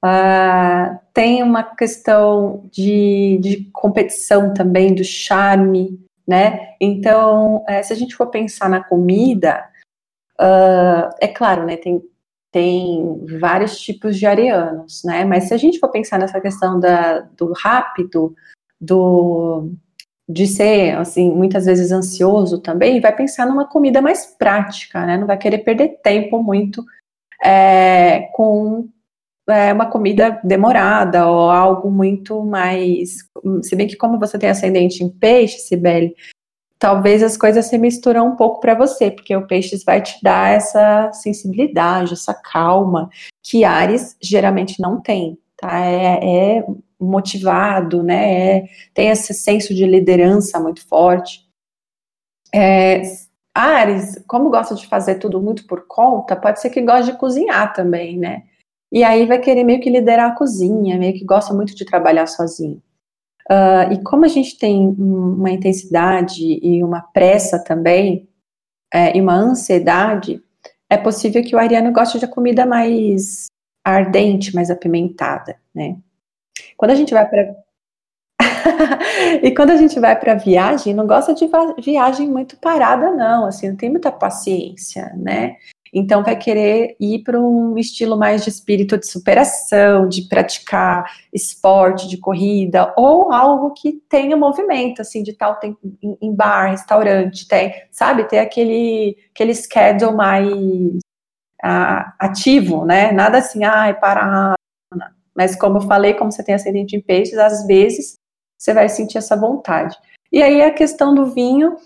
Uh, 0.05 0.99
tem 1.15 1.43
uma 1.43 1.63
questão 1.63 2.69
de, 2.71 3.39
de 3.41 3.71
competição 3.73 4.53
também, 4.53 4.95
do 4.95 5.03
charme, 5.03 5.99
né? 6.29 6.75
Então, 6.79 7.65
é, 7.67 7.83
se 7.83 7.95
a 7.95 7.97
gente 7.97 8.15
for 8.15 8.27
pensar 8.27 8.69
na 8.69 8.85
comida, 8.85 9.67
uh, 10.39 11.09
é 11.19 11.29
claro, 11.29 11.65
né? 11.65 11.79
Tem, 11.79 12.03
tem 12.53 13.25
vários 13.41 13.81
tipos 13.81 14.19
de 14.19 14.27
arianos, 14.27 15.03
né? 15.03 15.25
Mas 15.25 15.45
se 15.45 15.55
a 15.55 15.57
gente 15.57 15.79
for 15.79 15.91
pensar 15.91 16.19
nessa 16.19 16.41
questão 16.41 16.79
da, 16.79 17.21
do 17.21 17.53
rápido, 17.55 18.35
do 18.79 19.73
de 20.29 20.47
ser, 20.47 20.97
assim, 20.97 21.31
muitas 21.31 21.67
vezes 21.67 21.93
ansioso 21.93 22.61
também, 22.61 23.01
vai 23.01 23.15
pensar 23.15 23.47
numa 23.47 23.67
comida 23.67 24.03
mais 24.03 24.27
prática, 24.27 25.07
né? 25.07 25.17
Não 25.17 25.27
vai 25.27 25.39
querer 25.39 25.59
perder 25.59 26.01
tempo 26.03 26.43
muito 26.43 26.85
é, 27.45 28.29
com 28.33 28.89
é, 29.49 29.73
uma 29.73 29.87
comida 29.87 30.41
demorada 30.43 31.29
ou 31.29 31.51
algo 31.51 31.91
muito 31.91 32.43
mais. 32.43 33.19
Se 33.63 33.77
bem 33.77 33.87
que, 33.87 33.97
como 33.97 34.19
você 34.19 34.39
tem 34.39 34.51
ascendente 34.51 35.05
em 35.05 35.09
peixe, 35.09 35.59
Sibeli, 35.59 36.15
talvez 36.79 37.23
as 37.23 37.37
coisas 37.37 37.67
se 37.67 37.79
misturam 37.79 38.29
um 38.29 38.37
pouco 38.37 38.61
para 38.61 38.75
você, 38.75 39.11
porque 39.11 39.35
o 39.37 39.47
peixe 39.47 39.81
vai 39.85 40.03
te 40.03 40.21
dar 40.23 40.53
essa 40.53 41.13
sensibilidade, 41.13 42.15
essa 42.15 42.35
calma, 42.35 43.09
que 43.43 43.65
Ares 43.65 44.17
geralmente 44.21 44.81
não 44.81 45.01
tem. 45.01 45.39
Tá? 45.57 45.85
É, 45.85 46.59
é 46.59 46.67
motivado, 47.01 48.03
né? 48.03 48.59
É, 48.59 48.69
tem 48.95 49.09
esse 49.09 49.35
senso 49.35 49.75
de 49.75 49.87
liderança 49.87 50.59
muito 50.61 50.87
forte. 50.87 51.47
É, 52.55 53.03
Ares, 53.55 54.23
como 54.27 54.51
gosta 54.51 54.75
de 54.75 54.87
fazer 54.87 55.17
tudo 55.17 55.41
muito 55.41 55.67
por 55.67 55.87
conta, 55.87 56.37
pode 56.37 56.61
ser 56.61 56.71
que 56.71 56.81
goste 56.83 57.13
de 57.13 57.19
cozinhar 57.19 57.73
também, 57.73 58.19
né? 58.19 58.45
E 58.93 59.03
aí 59.03 59.27
vai 59.27 59.39
querer 59.39 59.65
meio 59.65 59.81
que 59.81 59.91
liderar 59.91 60.31
a 60.31 60.35
cozinha, 60.35 60.99
meio 60.99 61.15
que 61.15 61.25
gosta 61.25 61.53
muito 61.53 61.75
de 61.75 61.85
trabalhar 61.85 62.27
sozinho. 62.27 62.83
Uh, 63.51 63.93
e 63.93 64.03
como 64.03 64.25
a 64.25 64.29
gente 64.29 64.59
tem 64.59 64.89
uma 64.99 65.51
intensidade 65.51 66.43
e 66.63 66.83
uma 66.83 67.01
pressa 67.01 67.63
também, 67.63 68.29
é, 68.93 69.17
e 69.17 69.21
uma 69.21 69.35
ansiedade, 69.35 70.43
é 70.89 70.97
possível 70.97 71.43
que 71.43 71.55
o 71.55 71.59
ariano 71.59 71.93
goste 71.93 72.19
de 72.19 72.27
comida 72.27 72.65
mais 72.65 73.47
ardente, 73.85 74.55
mais 74.55 74.71
apimentada, 74.71 75.57
né? 75.75 75.97
Quando 76.77 76.91
a 76.91 76.95
gente 76.95 77.13
vai 77.13 77.29
para 77.29 77.55
e 79.43 79.55
quando 79.55 79.71
a 79.71 79.77
gente 79.77 79.99
vai 79.99 80.19
para 80.19 80.35
viagem, 80.35 80.95
não 80.95 81.07
gosta 81.07 81.35
de 81.35 81.49
viagem 81.83 82.29
muito 82.29 82.57
parada, 82.59 83.11
não, 83.13 83.47
assim, 83.47 83.71
não 83.71 83.77
tem 83.77 83.91
muita 83.91 84.11
paciência, 84.13 85.13
né? 85.17 85.57
Então 85.93 86.23
vai 86.23 86.37
querer 86.37 86.97
ir 87.01 87.23
para 87.23 87.41
um 87.41 87.79
estilo 87.79 88.19
mais 88.19 88.45
de 88.45 88.51
espírito 88.51 88.99
de 88.99 89.07
superação, 89.07 90.09
de 90.09 90.23
praticar 90.29 91.11
esporte, 91.33 92.09
de 92.09 92.19
corrida, 92.19 92.93
ou 92.97 93.33
algo 93.33 93.73
que 93.73 93.93
tenha 94.09 94.37
movimento, 94.37 95.01
assim, 95.01 95.23
de 95.23 95.33
tal 95.33 95.59
em, 96.21 96.35
bar, 96.35 96.71
restaurante, 96.71 97.49
tem, 97.49 97.73
sabe, 97.91 98.25
ter 98.25 98.41
aquele, 98.41 99.17
aquele 99.35 99.55
schedule 99.55 100.15
mais 100.15 100.47
uh, 101.65 102.13
ativo, 102.19 102.85
né? 102.85 103.13
Nada 103.13 103.39
assim, 103.39 103.65
ai, 103.65 103.99
parar 103.99 104.55
mas 105.37 105.55
como 105.55 105.79
eu 105.79 105.83
falei, 105.83 106.15
como 106.15 106.33
você 106.33 106.43
tem 106.43 106.55
ascendente 106.55 106.97
em 106.97 107.01
peixes, 107.01 107.39
às 107.39 107.67
vezes 107.67 108.17
você 108.59 108.73
vai 108.73 108.89
sentir 108.89 109.19
essa 109.19 109.37
vontade. 109.37 109.97
E 110.33 110.43
aí 110.43 110.63
a 110.63 110.73
questão 110.73 111.15
do 111.15 111.27
vinho, 111.27 111.77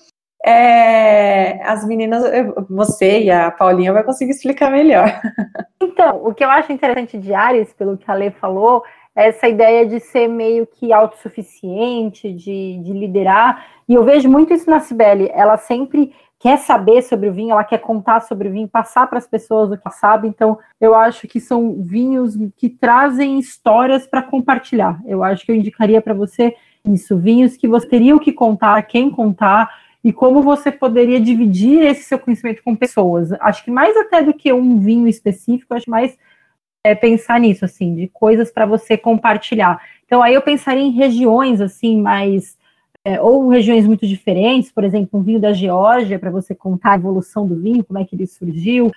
é, 0.44 1.62
as 1.64 1.84
meninas, 1.84 2.22
você 2.68 3.20
e 3.22 3.30
a 3.30 3.50
Paulinha 3.50 3.92
vai 3.92 4.04
conseguir 4.04 4.30
explicar 4.30 4.70
melhor. 4.70 5.20
Então, 5.82 6.24
o 6.24 6.32
que 6.32 6.44
eu 6.44 6.48
acho 6.48 6.72
interessante 6.72 7.18
de 7.18 7.34
Ares, 7.34 7.72
pelo 7.74 7.96
que 7.98 8.10
a 8.10 8.14
Lê 8.14 8.30
falou, 8.30 8.82
é 9.14 9.28
essa 9.28 9.48
ideia 9.48 9.86
de 9.86 10.00
ser 10.00 10.28
meio 10.28 10.66
que 10.66 10.92
autossuficiente, 10.92 12.32
de, 12.32 12.78
de 12.82 12.92
liderar. 12.92 13.66
E 13.88 13.94
eu 13.94 14.04
vejo 14.04 14.28
muito 14.28 14.54
isso 14.54 14.70
na 14.70 14.80
Cibele. 14.80 15.30
Ela 15.34 15.56
sempre 15.56 16.14
quer 16.40 16.58
saber 16.58 17.02
sobre 17.02 17.28
o 17.28 17.32
vinho, 17.34 17.52
ela 17.52 17.62
quer 17.62 17.78
contar 17.78 18.20
sobre 18.20 18.48
o 18.48 18.52
vinho, 18.52 18.66
passar 18.66 19.06
para 19.06 19.18
as 19.18 19.26
pessoas 19.26 19.70
o 19.70 19.76
que 19.76 19.90
sabe. 19.90 20.26
Então, 20.26 20.58
eu 20.80 20.94
acho 20.94 21.28
que 21.28 21.38
são 21.38 21.82
vinhos 21.82 22.34
que 22.56 22.70
trazem 22.70 23.38
histórias 23.38 24.06
para 24.06 24.22
compartilhar. 24.22 24.98
Eu 25.06 25.22
acho 25.22 25.44
que 25.44 25.52
eu 25.52 25.54
indicaria 25.54 26.00
para 26.00 26.14
você 26.14 26.56
isso, 26.82 27.14
vinhos 27.18 27.58
que 27.58 27.68
você 27.68 27.86
teria 27.86 28.16
o 28.16 28.20
que 28.20 28.32
contar, 28.32 28.82
quem 28.84 29.10
contar 29.10 29.70
e 30.02 30.14
como 30.14 30.40
você 30.40 30.72
poderia 30.72 31.20
dividir 31.20 31.82
esse 31.82 32.04
seu 32.04 32.18
conhecimento 32.18 32.62
com 32.62 32.74
pessoas. 32.74 33.32
Acho 33.32 33.62
que 33.62 33.70
mais 33.70 33.94
até 33.98 34.22
do 34.22 34.32
que 34.32 34.50
um 34.50 34.80
vinho 34.80 35.06
específico, 35.06 35.74
acho 35.74 35.90
mais 35.90 36.16
é, 36.82 36.94
pensar 36.94 37.38
nisso, 37.38 37.66
assim, 37.66 37.94
de 37.94 38.08
coisas 38.08 38.50
para 38.50 38.64
você 38.64 38.96
compartilhar. 38.96 39.78
Então, 40.06 40.22
aí 40.22 40.32
eu 40.32 40.40
pensaria 40.40 40.82
em 40.82 40.90
regiões, 40.90 41.60
assim, 41.60 42.00
mais 42.00 42.58
é, 43.04 43.20
ou 43.20 43.48
regiões 43.48 43.86
muito 43.86 44.06
diferentes, 44.06 44.70
por 44.70 44.84
exemplo, 44.84 45.18
um 45.18 45.22
vinho 45.22 45.40
da 45.40 45.52
Geórgia, 45.52 46.18
para 46.18 46.30
você 46.30 46.54
contar 46.54 46.92
a 46.92 46.96
evolução 46.96 47.46
do 47.46 47.56
vinho, 47.56 47.84
como 47.84 47.98
é 47.98 48.04
que 48.04 48.14
ele 48.14 48.26
surgiu, 48.26 48.90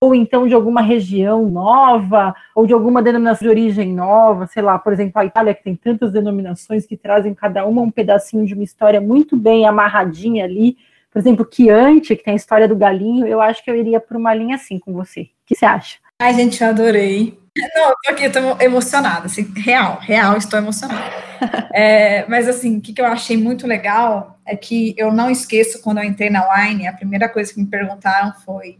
ou 0.00 0.14
então 0.14 0.46
de 0.46 0.54
alguma 0.54 0.80
região 0.82 1.48
nova, 1.48 2.34
ou 2.54 2.66
de 2.66 2.72
alguma 2.72 3.02
denominação 3.02 3.46
de 3.46 3.50
origem 3.50 3.94
nova, 3.94 4.46
sei 4.46 4.62
lá, 4.62 4.78
por 4.78 4.92
exemplo, 4.92 5.20
a 5.20 5.24
Itália, 5.24 5.54
que 5.54 5.62
tem 5.62 5.74
tantas 5.74 6.12
denominações 6.12 6.86
que 6.86 6.96
trazem 6.96 7.34
cada 7.34 7.64
uma 7.66 7.82
um 7.82 7.90
pedacinho 7.90 8.46
de 8.46 8.54
uma 8.54 8.64
história 8.64 9.00
muito 9.00 9.36
bem 9.36 9.66
amarradinha 9.66 10.44
ali. 10.44 10.76
Por 11.10 11.18
exemplo, 11.18 11.48
Chianti, 11.50 12.14
que 12.16 12.24
tem 12.24 12.34
a 12.34 12.36
história 12.36 12.68
do 12.68 12.76
galinho, 12.76 13.26
eu 13.26 13.40
acho 13.40 13.64
que 13.64 13.70
eu 13.70 13.76
iria 13.76 14.00
por 14.00 14.16
uma 14.16 14.34
linha 14.34 14.56
assim 14.56 14.78
com 14.78 14.92
você. 14.92 15.22
O 15.22 15.28
que 15.46 15.54
você 15.54 15.64
acha? 15.64 15.98
Ai, 16.18 16.34
gente, 16.34 16.62
eu 16.62 16.68
adorei. 16.70 17.38
Não, 17.74 17.88
eu 17.88 17.94
tô 18.02 18.10
aqui, 18.10 18.24
eu 18.24 18.32
tô 18.32 18.62
emocionada, 18.62 19.26
assim, 19.26 19.42
real, 19.54 19.98
real, 20.00 20.36
estou 20.36 20.58
emocionada. 20.58 21.26
É, 21.78 22.26
mas, 22.26 22.48
assim, 22.48 22.78
o 22.78 22.80
que, 22.80 22.94
que 22.94 23.00
eu 23.02 23.04
achei 23.04 23.36
muito 23.36 23.66
legal 23.66 24.40
é 24.46 24.56
que 24.56 24.94
eu 24.96 25.12
não 25.12 25.30
esqueço, 25.30 25.82
quando 25.82 25.98
eu 25.98 26.04
entrei 26.04 26.30
na 26.30 26.42
Wine, 26.50 26.86
a 26.86 26.94
primeira 26.94 27.28
coisa 27.28 27.52
que 27.52 27.60
me 27.60 27.66
perguntaram 27.66 28.32
foi 28.32 28.78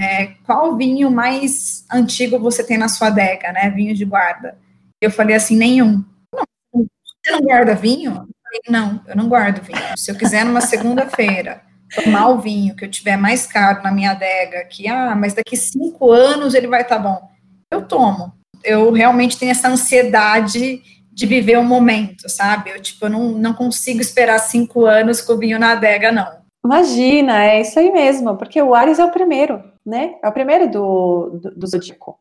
é, 0.00 0.26
qual 0.46 0.76
vinho 0.76 1.10
mais 1.10 1.84
antigo 1.92 2.38
você 2.38 2.62
tem 2.62 2.78
na 2.78 2.86
sua 2.86 3.08
adega, 3.08 3.50
né, 3.50 3.68
vinho 3.70 3.92
de 3.96 4.04
guarda? 4.04 4.56
Eu 5.00 5.10
falei 5.10 5.34
assim, 5.34 5.56
nenhum. 5.56 6.04
Não, 6.32 6.86
você 7.04 7.32
não 7.32 7.40
guarda 7.40 7.74
vinho? 7.74 8.12
Eu 8.12 8.14
falei, 8.16 8.60
não, 8.68 9.02
eu 9.08 9.16
não 9.16 9.28
guardo 9.28 9.60
vinho. 9.60 9.78
Se 9.96 10.12
eu 10.12 10.14
quiser 10.14 10.44
numa 10.44 10.60
segunda-feira 10.60 11.60
tomar 11.94 12.28
o 12.28 12.38
vinho 12.38 12.74
que 12.74 12.84
eu 12.84 12.90
tiver 12.90 13.16
mais 13.16 13.46
caro 13.46 13.82
na 13.82 13.92
minha 13.92 14.12
adega, 14.12 14.64
que, 14.64 14.88
ah, 14.88 15.14
mas 15.14 15.34
daqui 15.34 15.56
cinco 15.56 16.10
anos 16.10 16.54
ele 16.54 16.66
vai 16.66 16.82
estar 16.82 16.96
tá 16.96 17.02
bom 17.02 17.32
eu 17.72 17.86
tomo. 17.86 18.32
Eu 18.62 18.92
realmente 18.92 19.38
tenho 19.38 19.50
essa 19.50 19.68
ansiedade 19.68 20.82
de 21.12 21.26
viver 21.26 21.58
o 21.58 21.64
momento, 21.64 22.28
sabe? 22.28 22.70
Eu, 22.70 22.80
tipo, 22.80 23.08
não, 23.08 23.32
não 23.32 23.52
consigo 23.52 24.00
esperar 24.00 24.38
cinco 24.38 24.84
anos 24.86 25.20
com 25.20 25.32
o 25.32 25.38
vinho 25.38 25.58
na 25.58 25.72
adega, 25.72 26.12
não. 26.12 26.42
Imagina, 26.64 27.44
é 27.44 27.60
isso 27.60 27.78
aí 27.78 27.90
mesmo, 27.90 28.36
porque 28.36 28.62
o 28.62 28.74
Ares 28.74 28.98
é 28.98 29.04
o 29.04 29.10
primeiro, 29.10 29.62
né? 29.84 30.14
É 30.22 30.28
o 30.28 30.32
primeiro 30.32 30.70
do, 30.70 31.40
do, 31.42 31.50
do 31.50 31.66
Zodíaco. 31.66 32.18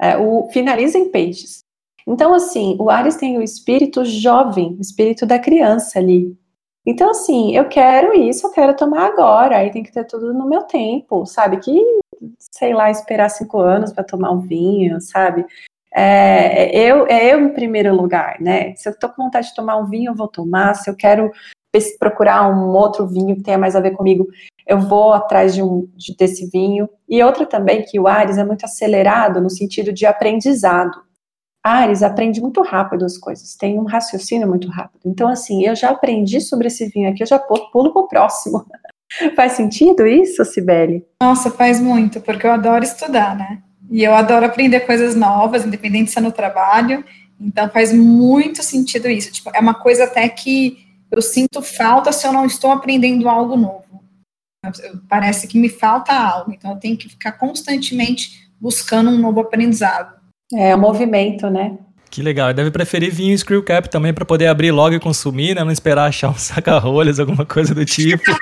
É, 0.00 0.16
o 0.16 0.48
finaliza 0.52 0.98
em 0.98 1.10
peixes. 1.10 1.64
Então, 2.06 2.34
assim, 2.34 2.76
o 2.78 2.90
Ares 2.90 3.16
tem 3.16 3.38
o 3.38 3.42
espírito 3.42 4.04
jovem, 4.04 4.76
o 4.78 4.80
espírito 4.80 5.26
da 5.26 5.38
criança 5.38 5.98
ali. 5.98 6.36
Então, 6.90 7.10
assim, 7.10 7.54
eu 7.54 7.68
quero 7.68 8.14
isso, 8.14 8.46
eu 8.46 8.50
quero 8.50 8.74
tomar 8.74 9.08
agora, 9.08 9.58
aí 9.58 9.70
tem 9.70 9.82
que 9.82 9.92
ter 9.92 10.04
tudo 10.04 10.32
no 10.32 10.48
meu 10.48 10.62
tempo, 10.62 11.26
sabe? 11.26 11.58
Que, 11.58 11.78
sei 12.38 12.72
lá, 12.72 12.90
esperar 12.90 13.28
cinco 13.28 13.60
anos 13.60 13.92
para 13.92 14.02
tomar 14.02 14.30
um 14.30 14.40
vinho, 14.40 14.98
sabe? 14.98 15.44
É, 15.94 16.74
eu, 16.74 17.06
é 17.06 17.34
eu 17.34 17.40
em 17.40 17.52
primeiro 17.52 17.94
lugar, 17.94 18.40
né? 18.40 18.74
Se 18.74 18.88
eu 18.88 18.98
tô 18.98 19.06
com 19.10 19.24
vontade 19.24 19.48
de 19.48 19.54
tomar 19.54 19.76
um 19.76 19.84
vinho, 19.84 20.12
eu 20.12 20.14
vou 20.14 20.28
tomar. 20.28 20.72
Se 20.76 20.88
eu 20.88 20.96
quero 20.96 21.30
procurar 21.98 22.48
um 22.48 22.70
outro 22.70 23.06
vinho 23.06 23.36
que 23.36 23.42
tenha 23.42 23.58
mais 23.58 23.76
a 23.76 23.80
ver 23.80 23.90
comigo, 23.90 24.26
eu 24.66 24.80
vou 24.80 25.12
atrás 25.12 25.54
de 25.54 25.62
um 25.62 25.86
de, 25.94 26.16
desse 26.16 26.48
vinho. 26.48 26.88
E 27.06 27.22
outra 27.22 27.44
também 27.44 27.82
que 27.82 28.00
o 28.00 28.08
Ares 28.08 28.38
é 28.38 28.44
muito 28.44 28.64
acelerado 28.64 29.42
no 29.42 29.50
sentido 29.50 29.92
de 29.92 30.06
aprendizado. 30.06 31.02
Ares 31.68 32.02
aprende 32.02 32.40
muito 32.40 32.62
rápido 32.62 33.04
as 33.04 33.18
coisas, 33.18 33.54
tem 33.54 33.78
um 33.78 33.84
raciocínio 33.84 34.48
muito 34.48 34.68
rápido. 34.68 35.02
Então, 35.04 35.28
assim, 35.28 35.64
eu 35.64 35.76
já 35.76 35.90
aprendi 35.90 36.40
sobre 36.40 36.68
esse 36.68 36.88
vinho 36.88 37.10
aqui, 37.10 37.22
eu 37.22 37.26
já 37.26 37.38
pulo 37.38 37.92
pro 37.92 38.08
próximo. 38.08 38.64
faz 39.36 39.52
sentido 39.52 40.06
isso, 40.06 40.44
Sibeli? 40.44 41.04
Nossa, 41.22 41.50
faz 41.50 41.80
muito, 41.80 42.20
porque 42.20 42.46
eu 42.46 42.52
adoro 42.52 42.84
estudar, 42.84 43.36
né? 43.36 43.62
E 43.90 44.04
eu 44.04 44.14
adoro 44.14 44.46
aprender 44.46 44.80
coisas 44.80 45.14
novas, 45.14 45.64
independente 45.64 46.10
se 46.10 46.18
é 46.18 46.20
no 46.20 46.32
trabalho. 46.32 47.04
Então, 47.40 47.68
faz 47.70 47.92
muito 47.92 48.62
sentido 48.62 49.08
isso. 49.08 49.32
Tipo, 49.32 49.50
é 49.54 49.60
uma 49.60 49.74
coisa 49.74 50.04
até 50.04 50.28
que 50.28 50.78
eu 51.10 51.22
sinto 51.22 51.62
falta 51.62 52.12
se 52.12 52.26
eu 52.26 52.32
não 52.32 52.44
estou 52.44 52.70
aprendendo 52.70 53.28
algo 53.28 53.56
novo. 53.56 53.84
Parece 55.08 55.46
que 55.46 55.58
me 55.58 55.68
falta 55.68 56.12
algo, 56.12 56.52
então 56.52 56.72
eu 56.72 56.78
tenho 56.78 56.96
que 56.96 57.08
ficar 57.08 57.32
constantemente 57.32 58.50
buscando 58.60 59.08
um 59.10 59.18
novo 59.18 59.40
aprendizado. 59.40 60.17
É, 60.54 60.74
o 60.74 60.78
movimento, 60.78 61.50
né? 61.50 61.76
Que 62.10 62.22
legal. 62.22 62.54
Deve 62.54 62.70
preferir 62.70 63.12
vinho 63.12 63.36
screw 63.36 63.62
cap 63.62 63.88
também 63.88 64.14
para 64.14 64.24
poder 64.24 64.46
abrir 64.46 64.70
logo 64.70 64.94
e 64.94 65.00
consumir, 65.00 65.54
né? 65.54 65.62
Não 65.62 65.70
esperar 65.70 66.06
achar 66.06 66.30
um 66.30 66.34
saca-rolhas, 66.38 67.20
alguma 67.20 67.44
coisa 67.44 67.74
do 67.74 67.84
tipo. 67.84 68.22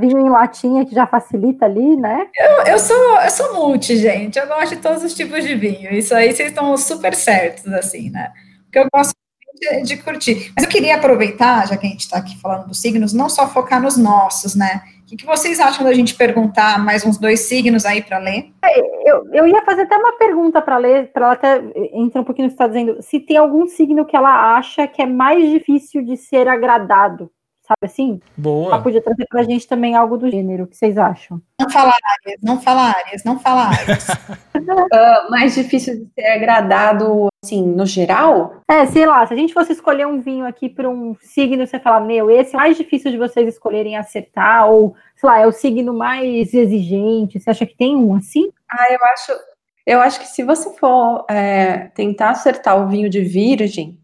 vinho 0.00 0.18
em 0.18 0.28
latinha 0.28 0.84
que 0.84 0.94
já 0.94 1.06
facilita 1.06 1.64
ali, 1.64 1.96
né? 1.96 2.26
Eu, 2.36 2.72
eu, 2.72 2.78
sou, 2.78 3.20
eu 3.20 3.30
sou 3.30 3.54
multi, 3.54 3.96
gente. 3.96 4.38
Eu 4.38 4.48
gosto 4.48 4.74
de 4.74 4.82
todos 4.82 5.04
os 5.04 5.14
tipos 5.14 5.44
de 5.44 5.54
vinho. 5.54 5.92
Isso 5.94 6.14
aí 6.14 6.32
vocês 6.32 6.48
estão 6.48 6.76
super 6.76 7.14
certos, 7.14 7.66
assim, 7.72 8.10
né? 8.10 8.32
Porque 8.64 8.80
eu 8.80 8.88
gosto 8.92 9.14
de, 9.60 9.82
de, 9.82 9.96
curtir. 9.98 10.52
Mas 10.56 10.64
eu 10.64 10.70
queria 10.70 10.96
aproveitar, 10.96 11.68
já 11.68 11.76
que 11.76 11.86
a 11.86 11.90
gente 11.90 12.00
está 12.00 12.18
aqui 12.18 12.38
falando 12.40 12.66
dos 12.66 12.80
signos, 12.80 13.12
não 13.12 13.28
só 13.28 13.48
focar 13.48 13.80
nos 13.80 13.96
nossos, 13.96 14.54
né? 14.54 14.82
O 15.12 15.16
que, 15.16 15.26
vocês 15.26 15.60
acham 15.60 15.84
da 15.84 15.92
gente 15.92 16.14
perguntar 16.14 16.82
mais 16.82 17.04
uns 17.04 17.18
dois 17.18 17.40
signos 17.40 17.84
aí 17.84 18.02
para 18.02 18.16
ler? 18.16 18.50
É, 18.64 18.80
eu, 19.10 19.26
eu 19.30 19.46
ia 19.46 19.62
fazer 19.62 19.82
até 19.82 19.94
uma 19.94 20.16
pergunta 20.16 20.62
para 20.62 20.78
ler, 20.78 21.12
para 21.12 21.26
ela 21.26 21.34
até 21.34 21.62
entrar 21.92 22.22
um 22.22 22.24
pouquinho 22.24 22.46
no 22.46 22.48
que 22.48 22.54
está 22.54 22.66
dizendo. 22.66 22.96
Se 23.02 23.20
tem 23.20 23.36
algum 23.36 23.66
signo 23.66 24.06
que 24.06 24.16
ela 24.16 24.56
acha 24.56 24.88
que 24.88 25.02
é 25.02 25.06
mais 25.06 25.50
difícil 25.50 26.02
de 26.02 26.16
ser 26.16 26.48
agradado 26.48 27.30
sabe 27.72 27.86
assim? 27.86 28.20
Boa. 28.36 28.74
Ela 28.74 28.82
podia 28.82 29.02
trazer 29.02 29.26
pra 29.26 29.42
gente 29.42 29.66
também 29.66 29.94
algo 29.94 30.16
do 30.16 30.30
gênero. 30.30 30.64
O 30.64 30.66
que 30.66 30.76
vocês 30.76 30.96
acham? 30.98 31.40
Não 31.60 31.70
fala 31.70 31.92
áreas, 31.92 32.40
não 32.42 32.60
fala 32.60 32.82
áreas, 32.82 33.24
não 33.24 33.38
fala 33.38 33.68
áreas. 33.68 34.08
uh, 34.08 35.30
mais 35.30 35.54
difícil 35.54 35.98
de 35.98 36.10
ser 36.14 36.26
agradado, 36.26 37.28
assim, 37.44 37.62
no 37.62 37.86
geral? 37.86 38.60
É, 38.68 38.86
sei 38.86 39.06
lá, 39.06 39.26
se 39.26 39.34
a 39.34 39.36
gente 39.36 39.54
fosse 39.54 39.72
escolher 39.72 40.06
um 40.06 40.20
vinho 40.20 40.46
aqui 40.46 40.68
para 40.68 40.88
um 40.88 41.16
signo, 41.20 41.66
você 41.66 41.78
fala, 41.78 42.00
meu, 42.00 42.30
esse 42.30 42.54
é 42.54 42.58
mais 42.58 42.76
difícil 42.76 43.10
de 43.10 43.18
vocês 43.18 43.48
escolherem 43.48 43.96
acertar, 43.96 44.70
ou, 44.70 44.94
sei 45.16 45.28
lá, 45.28 45.38
é 45.40 45.46
o 45.46 45.52
signo 45.52 45.94
mais 45.94 46.52
exigente. 46.52 47.40
Você 47.40 47.50
acha 47.50 47.66
que 47.66 47.76
tem 47.76 47.96
um 47.96 48.14
assim? 48.14 48.50
Ah, 48.70 48.86
eu 48.90 48.98
acho. 49.04 49.52
Eu 49.84 50.00
acho 50.00 50.20
que 50.20 50.28
se 50.28 50.44
você 50.44 50.72
for 50.76 51.26
é, 51.28 51.88
tentar 51.88 52.30
acertar 52.30 52.80
o 52.80 52.88
vinho 52.88 53.10
de 53.10 53.20
virgem, 53.20 53.98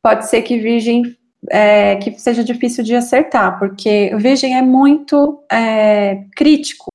pode 0.00 0.28
ser 0.28 0.42
que 0.42 0.58
virgem 0.58 1.18
é, 1.50 1.96
que 1.96 2.18
seja 2.18 2.42
difícil 2.42 2.82
de 2.82 2.94
acertar, 2.94 3.58
porque 3.58 4.14
o 4.14 4.18
Virgem 4.18 4.56
é 4.56 4.62
muito 4.62 5.42
é, 5.50 6.24
crítico. 6.34 6.86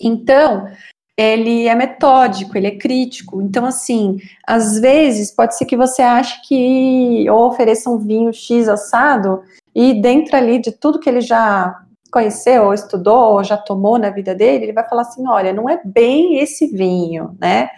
Então, 0.00 0.68
ele 1.16 1.66
é 1.68 1.74
metódico, 1.74 2.56
ele 2.56 2.66
é 2.66 2.76
crítico. 2.76 3.40
Então, 3.40 3.64
assim, 3.64 4.18
às 4.46 4.80
vezes 4.80 5.30
pode 5.30 5.56
ser 5.56 5.64
que 5.64 5.76
você 5.76 6.02
ache 6.02 6.40
que 6.46 7.28
ou 7.30 7.48
ofereça 7.48 7.88
um 7.88 7.98
vinho 7.98 8.32
X 8.32 8.68
assado 8.68 9.42
e 9.74 9.94
dentro 10.00 10.36
ali 10.36 10.58
de 10.58 10.72
tudo 10.72 10.98
que 10.98 11.08
ele 11.08 11.20
já 11.20 11.80
conheceu, 12.12 12.66
ou 12.66 12.74
estudou, 12.74 13.34
ou 13.34 13.44
já 13.44 13.56
tomou 13.56 13.98
na 13.98 14.08
vida 14.10 14.34
dele, 14.34 14.66
ele 14.66 14.72
vai 14.72 14.88
falar 14.88 15.02
assim: 15.02 15.26
olha, 15.26 15.52
não 15.52 15.68
é 15.68 15.80
bem 15.84 16.38
esse 16.38 16.68
vinho, 16.68 17.36
né? 17.40 17.68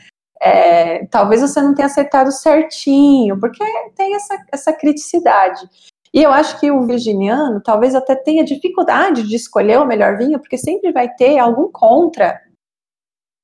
É, 0.40 1.06
talvez 1.06 1.40
você 1.40 1.60
não 1.62 1.74
tenha 1.74 1.86
acertado 1.86 2.30
certinho, 2.30 3.38
porque 3.38 3.64
tem 3.94 4.14
essa, 4.14 4.36
essa 4.52 4.72
criticidade. 4.72 5.68
E 6.12 6.22
eu 6.22 6.30
acho 6.30 6.58
que 6.58 6.70
o 6.70 6.86
virginiano 6.86 7.60
talvez 7.60 7.94
até 7.94 8.14
tenha 8.14 8.44
dificuldade 8.44 9.22
de 9.22 9.36
escolher 9.36 9.78
o 9.78 9.86
melhor 9.86 10.16
vinho, 10.16 10.38
porque 10.38 10.56
sempre 10.56 10.92
vai 10.92 11.08
ter 11.14 11.38
algum 11.38 11.70
contra, 11.70 12.40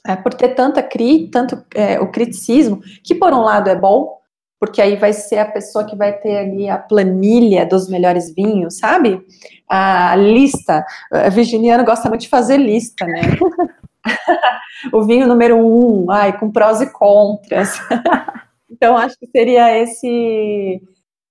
é, 0.06 0.16
por 0.16 0.34
ter 0.34 0.54
tanta 0.54 0.82
cri, 0.82 1.28
tanto 1.30 1.62
é, 1.74 2.00
o 2.00 2.10
criticismo, 2.10 2.80
que 3.04 3.14
por 3.14 3.32
um 3.32 3.42
lado 3.42 3.68
é 3.68 3.76
bom, 3.76 4.18
porque 4.58 4.80
aí 4.80 4.96
vai 4.96 5.12
ser 5.12 5.38
a 5.38 5.50
pessoa 5.50 5.84
que 5.84 5.96
vai 5.96 6.12
ter 6.18 6.38
ali 6.38 6.68
a 6.68 6.78
planilha 6.78 7.66
dos 7.66 7.88
melhores 7.88 8.32
vinhos, 8.32 8.78
sabe? 8.78 9.20
A 9.68 10.14
lista. 10.14 10.86
O 11.10 11.30
virginiano 11.30 11.84
gosta 11.84 12.08
muito 12.08 12.22
de 12.22 12.28
fazer 12.28 12.58
lista, 12.58 13.04
né? 13.04 13.20
o 14.92 15.04
vinho 15.04 15.26
número 15.26 15.56
um, 15.56 16.10
ai, 16.10 16.38
com 16.38 16.50
prós 16.50 16.80
e 16.80 16.90
contras. 16.90 17.78
então, 18.70 18.96
acho 18.96 19.18
que 19.18 19.26
seria 19.26 19.76
esse. 19.78 20.82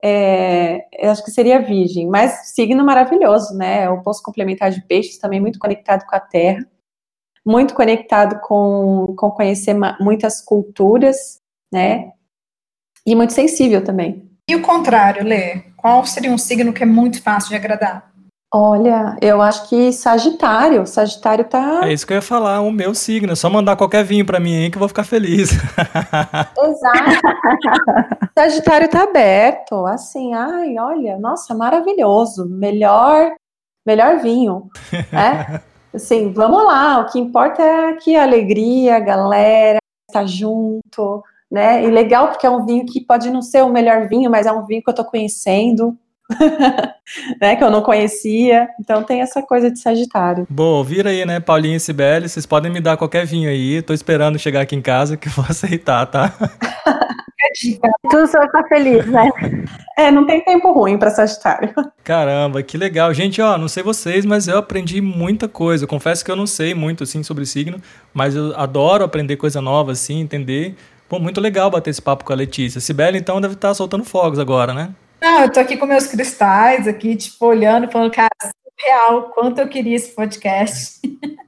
É, 0.03 0.87
acho 1.09 1.23
que 1.23 1.29
seria 1.29 1.61
virgem, 1.61 2.07
mas 2.07 2.53
signo 2.53 2.83
maravilhoso, 2.83 3.55
né? 3.55 3.87
O 3.89 4.01
poço 4.01 4.23
complementar 4.23 4.71
de 4.71 4.81
peixes 4.81 5.19
também 5.19 5.39
muito 5.39 5.59
conectado 5.59 6.05
com 6.07 6.15
a 6.15 6.19
terra, 6.19 6.65
muito 7.45 7.75
conectado 7.75 8.39
com, 8.41 9.13
com 9.15 9.29
conhecer 9.29 9.75
muitas 9.99 10.41
culturas, 10.41 11.39
né? 11.71 12.11
E 13.05 13.15
muito 13.15 13.33
sensível 13.33 13.83
também. 13.83 14.31
E 14.49 14.55
o 14.55 14.61
contrário, 14.61 15.23
Lê? 15.23 15.61
Qual 15.77 16.05
seria 16.05 16.31
um 16.31 16.37
signo 16.37 16.73
que 16.73 16.83
é 16.83 16.85
muito 16.85 17.21
fácil 17.21 17.49
de 17.49 17.55
agradar? 17.55 18.10
Olha, 18.53 19.15
eu 19.21 19.41
acho 19.41 19.69
que 19.69 19.93
Sagitário. 19.93 20.85
Sagitário 20.85 21.45
tá. 21.45 21.87
É 21.87 21.93
isso 21.93 22.05
que 22.05 22.11
eu 22.11 22.15
ia 22.15 22.21
falar, 22.21 22.59
o 22.59 22.69
meu 22.69 22.93
signo. 22.93 23.31
É 23.31 23.35
só 23.35 23.49
mandar 23.49 23.77
qualquer 23.77 24.03
vinho 24.03 24.25
para 24.25 24.41
mim 24.41 24.57
aí 24.57 24.69
que 24.69 24.75
eu 24.75 24.79
vou 24.79 24.89
ficar 24.89 25.05
feliz. 25.05 25.51
Exato. 26.59 27.21
Sagitário 28.37 28.89
tá 28.89 29.03
aberto. 29.03 29.85
Assim, 29.85 30.33
ai, 30.33 30.77
olha, 30.77 31.17
nossa, 31.17 31.55
maravilhoso. 31.55 32.45
Melhor, 32.49 33.31
melhor 33.85 34.19
vinho. 34.19 34.69
Né? 35.13 35.61
Assim, 35.95 36.33
vamos 36.33 36.65
lá. 36.65 36.99
O 36.99 37.05
que 37.05 37.19
importa 37.19 37.63
é 37.63 37.93
que 37.93 38.17
a 38.17 38.23
alegria, 38.23 38.97
a 38.97 38.99
galera, 38.99 39.79
estar 40.09 40.21
tá 40.21 40.25
junto. 40.25 41.23
Né? 41.49 41.85
E 41.85 41.89
legal 41.89 42.27
porque 42.27 42.45
é 42.45 42.49
um 42.49 42.65
vinho 42.65 42.85
que 42.85 42.99
pode 42.99 43.29
não 43.29 43.41
ser 43.41 43.63
o 43.63 43.71
melhor 43.71 44.09
vinho, 44.09 44.29
mas 44.29 44.45
é 44.45 44.51
um 44.51 44.65
vinho 44.65 44.83
que 44.83 44.89
eu 44.89 44.95
tô 44.95 45.05
conhecendo. 45.05 45.97
né, 47.41 47.55
que 47.55 47.63
eu 47.63 47.71
não 47.71 47.81
conhecia. 47.81 48.67
Então 48.79 49.03
tem 49.03 49.21
essa 49.21 49.41
coisa 49.41 49.69
de 49.71 49.79
Sagitário. 49.79 50.47
Bom, 50.49 50.83
vira 50.83 51.09
aí, 51.09 51.25
né, 51.25 51.39
Paulinho 51.39 51.77
e 51.77 51.79
Sibeli, 51.79 52.29
vocês 52.29 52.45
podem 52.45 52.71
me 52.71 52.79
dar 52.79 52.97
qualquer 52.97 53.25
vinho 53.25 53.49
aí. 53.49 53.81
Tô 53.81 53.93
esperando 53.93 54.39
chegar 54.39 54.61
aqui 54.61 54.75
em 54.75 54.81
casa 54.81 55.17
que 55.17 55.27
eu 55.27 55.33
vou 55.33 55.45
aceitar, 55.49 56.05
tá? 56.05 56.33
Tu 58.09 58.27
só 58.27 58.47
tá 58.47 58.63
feliz, 58.69 59.05
né? 59.07 59.29
É, 59.97 60.11
não 60.11 60.25
tem 60.25 60.43
tempo 60.43 60.71
ruim 60.71 60.97
para 60.97 61.09
Sagitário. 61.09 61.73
Caramba, 62.03 62.63
que 62.63 62.77
legal. 62.77 63.13
Gente, 63.13 63.41
ó, 63.41 63.57
não 63.57 63.67
sei 63.67 63.83
vocês, 63.83 64.25
mas 64.25 64.47
eu 64.47 64.57
aprendi 64.57 65.01
muita 65.01 65.47
coisa. 65.47 65.83
Eu 65.83 65.87
confesso 65.87 66.23
que 66.23 66.31
eu 66.31 66.35
não 66.35 66.47
sei 66.47 66.73
muito, 66.73 67.03
assim, 67.03 67.23
sobre 67.23 67.45
signo, 67.45 67.81
mas 68.13 68.35
eu 68.35 68.55
adoro 68.55 69.03
aprender 69.03 69.35
coisa 69.35 69.61
nova, 69.61 69.91
assim, 69.91 70.19
entender. 70.19 70.75
Pô, 71.09 71.19
muito 71.19 71.41
legal 71.41 71.69
bater 71.69 71.89
esse 71.89 72.01
papo 72.01 72.23
com 72.23 72.31
a 72.31 72.35
Letícia. 72.35 72.79
Sibeli, 72.79 73.17
então, 73.17 73.41
deve 73.41 73.55
estar 73.55 73.73
soltando 73.73 74.03
fogos 74.03 74.39
agora, 74.39 74.73
né? 74.73 74.89
Não, 75.31 75.43
eu 75.43 75.49
tô 75.49 75.61
aqui 75.61 75.77
com 75.77 75.85
meus 75.85 76.07
cristais, 76.07 76.89
aqui, 76.89 77.15
tipo, 77.15 77.45
olhando, 77.45 77.89
falando, 77.89 78.11
cara, 78.11 78.29
real, 78.77 79.31
quanto 79.33 79.59
eu 79.59 79.67
queria 79.69 79.95
esse 79.95 80.11
podcast. 80.13 80.99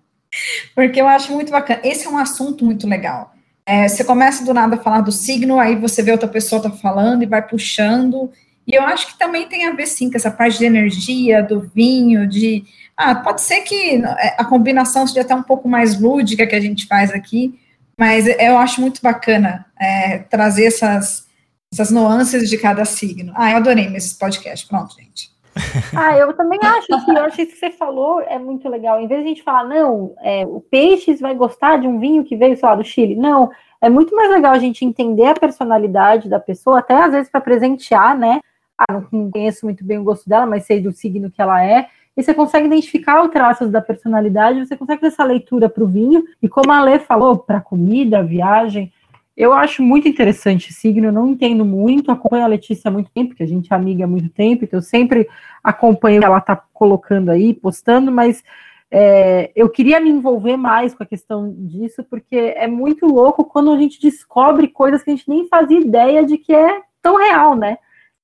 Porque 0.73 1.01
eu 1.01 1.05
acho 1.05 1.33
muito 1.33 1.51
bacana. 1.51 1.81
Esse 1.83 2.07
é 2.07 2.09
um 2.09 2.17
assunto 2.17 2.63
muito 2.63 2.87
legal. 2.87 3.33
É, 3.65 3.89
você 3.89 4.05
começa 4.05 4.45
do 4.45 4.53
nada 4.53 4.77
a 4.77 4.79
falar 4.79 5.01
do 5.01 5.11
signo, 5.11 5.59
aí 5.59 5.75
você 5.75 6.01
vê 6.01 6.13
outra 6.13 6.29
pessoa 6.29 6.61
tá 6.61 6.71
falando 6.71 7.23
e 7.23 7.25
vai 7.25 7.45
puxando. 7.45 8.31
E 8.65 8.73
eu 8.73 8.83
acho 8.83 9.07
que 9.07 9.19
também 9.19 9.49
tem 9.49 9.67
a 9.67 9.73
ver, 9.73 9.85
sim, 9.85 10.09
com 10.09 10.15
essa 10.15 10.31
parte 10.31 10.59
de 10.59 10.65
energia, 10.65 11.43
do 11.43 11.69
vinho, 11.75 12.25
de. 12.25 12.63
Ah, 12.95 13.13
pode 13.15 13.41
ser 13.41 13.63
que 13.63 14.01
é, 14.01 14.35
a 14.37 14.45
combinação 14.45 15.05
seja 15.05 15.23
até 15.23 15.35
um 15.35 15.43
pouco 15.43 15.67
mais 15.67 15.99
lúdica 15.99 16.47
que 16.47 16.55
a 16.55 16.61
gente 16.61 16.87
faz 16.87 17.11
aqui, 17.11 17.59
mas 17.99 18.27
eu 18.39 18.57
acho 18.57 18.79
muito 18.79 19.01
bacana 19.01 19.65
é, 19.77 20.19
trazer 20.19 20.67
essas 20.67 21.27
essas 21.73 21.91
nuances 21.91 22.49
de 22.49 22.57
cada 22.57 22.85
signo. 22.85 23.33
Ah, 23.35 23.51
eu 23.51 23.57
adorei 23.57 23.85
esse 23.95 24.17
podcast. 24.17 24.67
Pronto, 24.67 24.95
gente. 24.95 25.33
ah, 25.95 26.17
eu 26.17 26.33
também 26.33 26.59
acho 26.61 26.87
que 26.87 27.11
eu 27.11 27.23
acho 27.23 27.37
que 27.37 27.45
você 27.45 27.69
falou 27.69 28.21
é 28.21 28.39
muito 28.39 28.67
legal. 28.69 28.99
Em 28.99 29.07
vez 29.07 29.21
de 29.21 29.25
a 29.25 29.29
gente 29.29 29.43
falar, 29.43 29.65
não, 29.65 30.15
é, 30.21 30.45
o 30.45 30.59
Peixes 30.59 31.19
vai 31.19 31.35
gostar 31.35 31.77
de 31.77 31.87
um 31.87 31.99
vinho 31.99 32.23
que 32.23 32.35
veio, 32.35 32.57
sei 32.57 32.67
lá, 32.67 32.75
do 32.75 32.83
Chile. 32.83 33.15
Não, 33.15 33.51
é 33.81 33.89
muito 33.89 34.15
mais 34.15 34.31
legal 34.31 34.53
a 34.53 34.59
gente 34.59 34.85
entender 34.85 35.25
a 35.25 35.35
personalidade 35.35 36.29
da 36.29 36.39
pessoa, 36.39 36.79
até 36.79 36.95
às 36.95 37.11
vezes 37.11 37.29
para 37.29 37.41
presentear, 37.41 38.17
né? 38.17 38.39
Ah, 38.77 39.01
não 39.11 39.29
conheço 39.29 39.65
muito 39.65 39.83
bem 39.83 39.99
o 39.99 40.03
gosto 40.03 40.27
dela, 40.27 40.45
mas 40.45 40.65
sei 40.65 40.81
do 40.81 40.91
signo 40.91 41.29
que 41.29 41.41
ela 41.41 41.63
é. 41.63 41.87
E 42.15 42.23
você 42.23 42.33
consegue 42.33 42.67
identificar 42.67 43.23
os 43.23 43.31
traços 43.31 43.69
da 43.69 43.81
personalidade, 43.81 44.65
você 44.65 44.77
consegue 44.77 45.01
fazer 45.01 45.13
essa 45.13 45.23
leitura 45.23 45.67
para 45.67 45.83
o 45.83 45.87
vinho. 45.87 46.23
E 46.41 46.47
como 46.47 46.71
a 46.71 46.81
Lê 46.81 46.99
falou, 46.99 47.37
para 47.37 47.59
comida, 47.59 48.23
viagem, 48.23 48.91
eu 49.35 49.53
acho 49.53 49.81
muito 49.81 50.07
interessante 50.07 50.71
signo, 50.71 51.07
eu 51.07 51.11
não 51.11 51.27
entendo 51.27 51.65
muito, 51.65 52.11
acompanho 52.11 52.43
a 52.43 52.47
Letícia 52.47 52.89
há 52.89 52.91
muito 52.91 53.09
tempo, 53.11 53.29
porque 53.29 53.43
a 53.43 53.47
gente 53.47 53.71
é 53.71 53.75
amiga 53.75 54.03
há 54.03 54.07
muito 54.07 54.29
tempo, 54.29 54.63
então 54.63 54.77
eu 54.77 54.83
sempre 54.83 55.27
acompanho 55.63 56.17
o 56.17 56.19
que 56.19 56.25
ela 56.25 56.37
está 56.37 56.55
colocando 56.55 57.31
aí, 57.31 57.53
postando, 57.53 58.11
mas 58.11 58.43
é, 58.91 59.51
eu 59.55 59.67
queria 59.69 59.99
me 59.99 60.11
envolver 60.11 60.55
mais 60.55 60.93
com 60.93 61.01
a 61.01 61.05
questão 61.05 61.51
disso, 61.57 62.03
porque 62.03 62.35
é 62.35 62.67
muito 62.67 63.07
louco 63.07 63.43
quando 63.43 63.71
a 63.71 63.77
gente 63.77 63.99
descobre 63.99 64.67
coisas 64.67 65.01
que 65.01 65.09
a 65.09 65.15
gente 65.15 65.27
nem 65.27 65.47
fazia 65.47 65.79
ideia 65.79 66.23
de 66.23 66.37
que 66.37 66.53
é 66.53 66.81
tão 67.01 67.17
real, 67.17 67.55
né? 67.55 67.79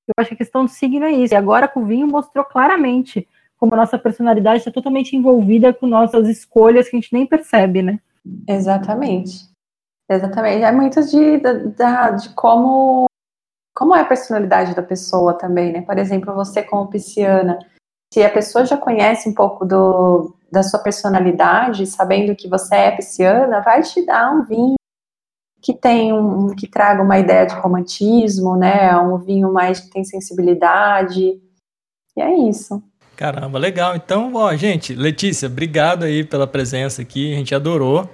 Eu 0.08 0.14
acho 0.18 0.30
que 0.30 0.36
a 0.36 0.38
questão 0.38 0.66
do 0.66 0.72
signo 0.72 1.06
é 1.06 1.12
isso. 1.12 1.34
E 1.34 1.38
agora 1.38 1.68
com 1.68 1.82
o 1.82 1.86
vinho 1.86 2.08
mostrou 2.08 2.46
claramente 2.46 3.28
como 3.58 3.74
a 3.74 3.78
nossa 3.78 3.98
personalidade 3.98 4.60
está 4.60 4.72
totalmente 4.72 5.16
envolvida 5.16 5.74
com 5.74 5.88
nossas 5.88 6.28
escolhas 6.28 6.88
que 6.88 6.96
a 6.96 7.00
gente 7.00 7.14
nem 7.14 7.26
percebe, 7.26 7.82
né? 7.82 8.00
Exatamente. 8.48 9.49
Exatamente. 10.10 10.64
É 10.64 10.72
muito 10.72 11.02
de, 11.04 11.38
de, 11.38 12.30
como, 12.36 13.06
como 13.76 13.96
é 13.96 14.02
a 14.02 14.06
personalidade 14.06 14.76
da 14.76 14.82
pessoa 14.82 15.38
também, 15.38 15.72
né? 15.72 15.82
Por 15.82 15.98
exemplo, 16.00 16.34
você 16.34 16.64
como 16.64 16.90
pisciana, 16.90 17.60
se 18.12 18.24
a 18.24 18.30
pessoa 18.30 18.66
já 18.66 18.76
conhece 18.76 19.30
um 19.30 19.34
pouco 19.34 19.64
do, 19.66 20.36
da 20.52 20.64
sua 20.64 20.80
personalidade, 20.80 21.86
sabendo 21.86 22.36
que 22.36 22.48
você 22.48 22.76
é 22.76 22.92
pisciana, 22.92 23.62
vai 23.62 23.84
te 23.84 24.04
dar 24.04 24.32
um 24.34 24.44
vinho 24.44 24.76
que 25.62 25.74
tem 25.74 26.12
um, 26.12 26.56
que 26.56 26.68
traga 26.68 27.04
uma 27.04 27.20
ideia 27.20 27.46
de 27.46 27.54
romantismo, 27.54 28.56
né? 28.56 28.98
Um 28.98 29.18
vinho 29.18 29.54
mais 29.54 29.80
que 29.80 29.92
tem 29.92 30.04
sensibilidade. 30.04 31.40
E 32.18 32.22
é 32.22 32.34
isso. 32.50 32.82
Caramba, 33.16 33.60
legal. 33.60 33.96
Então, 33.96 34.34
ó, 34.36 34.56
gente, 34.56 34.96
Letícia, 34.96 35.48
obrigado 35.48 36.06
aí 36.06 36.24
pela 36.24 36.48
presença 36.48 37.02
aqui. 37.02 37.34
A 37.34 37.36
gente 37.36 37.54
adorou. 37.54 38.10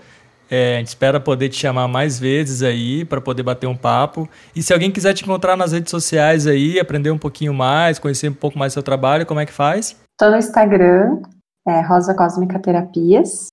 É, 0.49 0.75
a 0.75 0.79
gente 0.79 0.87
espera 0.87 1.19
poder 1.19 1.49
te 1.49 1.57
chamar 1.57 1.87
mais 1.87 2.19
vezes 2.19 2.61
aí 2.61 3.03
para 3.03 3.19
poder 3.19 3.43
bater 3.43 3.67
um 3.67 3.75
papo. 3.75 4.29
E 4.55 4.61
se 4.61 4.73
alguém 4.73 4.91
quiser 4.91 5.13
te 5.13 5.23
encontrar 5.23 5.57
nas 5.57 5.71
redes 5.71 5.91
sociais 5.91 6.45
aí, 6.47 6.79
aprender 6.79 7.11
um 7.11 7.17
pouquinho 7.17 7.53
mais, 7.53 7.99
conhecer 7.99 8.29
um 8.29 8.33
pouco 8.33 8.57
mais 8.57 8.73
seu 8.73 8.83
trabalho, 8.83 9.25
como 9.25 9.39
é 9.39 9.45
que 9.45 9.51
faz? 9.51 9.99
Estou 10.11 10.31
no 10.31 10.37
Instagram, 10.37 11.21
é 11.67 11.81
Rosa 11.81 12.13
Cósmica 12.13 12.59
Terapias. 12.59 13.47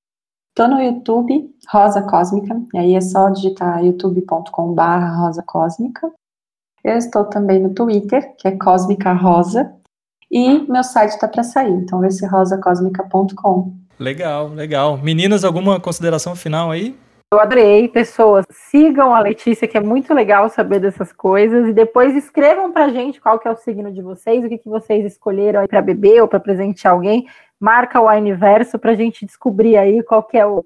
Estou 0.50 0.68
no 0.68 0.83
YouTube, 0.83 1.50
Rosa 1.70 2.02
Cósmica, 2.02 2.55
e 2.74 2.78
aí 2.78 2.94
é 2.94 3.00
só 3.00 3.31
digitar 3.31 3.83
youtube.com.br 3.83 4.83
Rosa 5.16 5.42
Cósmica. 5.46 6.12
Eu 6.85 6.98
estou 6.98 7.24
também 7.24 7.62
no 7.62 7.72
Twitter, 7.72 8.37
que 8.37 8.48
é 8.48 8.57
Cósmica 8.59 9.14
Rosa, 9.14 9.74
e 10.31 10.61
meu 10.70 10.85
site 10.85 11.12
está 11.12 11.28
para 11.28 11.42
sair, 11.42 11.72
então 11.72 12.00
vai 12.00 12.11
ser 12.11 12.26
rosacosmica.com. 12.26 13.81
Legal, 13.98 14.48
legal. 14.48 14.98
Meninas, 14.98 15.44
alguma 15.44 15.78
consideração 15.78 16.35
final 16.35 16.70
aí? 16.70 16.96
Eu 17.33 17.40
adorei, 17.40 17.88
pessoas. 17.88 18.44
Sigam 18.50 19.14
a 19.14 19.20
Letícia, 19.20 19.66
que 19.66 19.78
é 19.78 19.81
muito 19.81 20.12
legal 20.12 20.50
saber 20.50 20.81
dessas 20.81 21.12
coisas. 21.12 21.66
E 21.66 21.72
depois 21.72 22.14
escrevam 22.14 22.70
pra 22.70 22.90
gente 22.90 23.20
qual 23.20 23.38
que 23.38 23.48
é 23.48 23.50
o 23.50 23.57
signo 23.57 23.90
de 23.90 24.02
vocês, 24.02 24.44
o 24.44 24.48
que, 24.50 24.59
que 24.59 24.68
vocês 24.68 25.07
escolheram 25.07 25.61
aí 25.61 25.66
para 25.68 25.81
beber 25.81 26.20
ou 26.20 26.28
para 26.28 26.38
presentear 26.38 26.92
alguém. 26.92 27.26
Marca 27.59 28.00
o 28.00 28.11
Universo 28.11 28.78
pra 28.78 28.94
gente 28.94 29.24
descobrir 29.24 29.78
aí 29.78 30.02
qual 30.02 30.22
que 30.22 30.37
é 30.37 30.44
o 30.44 30.62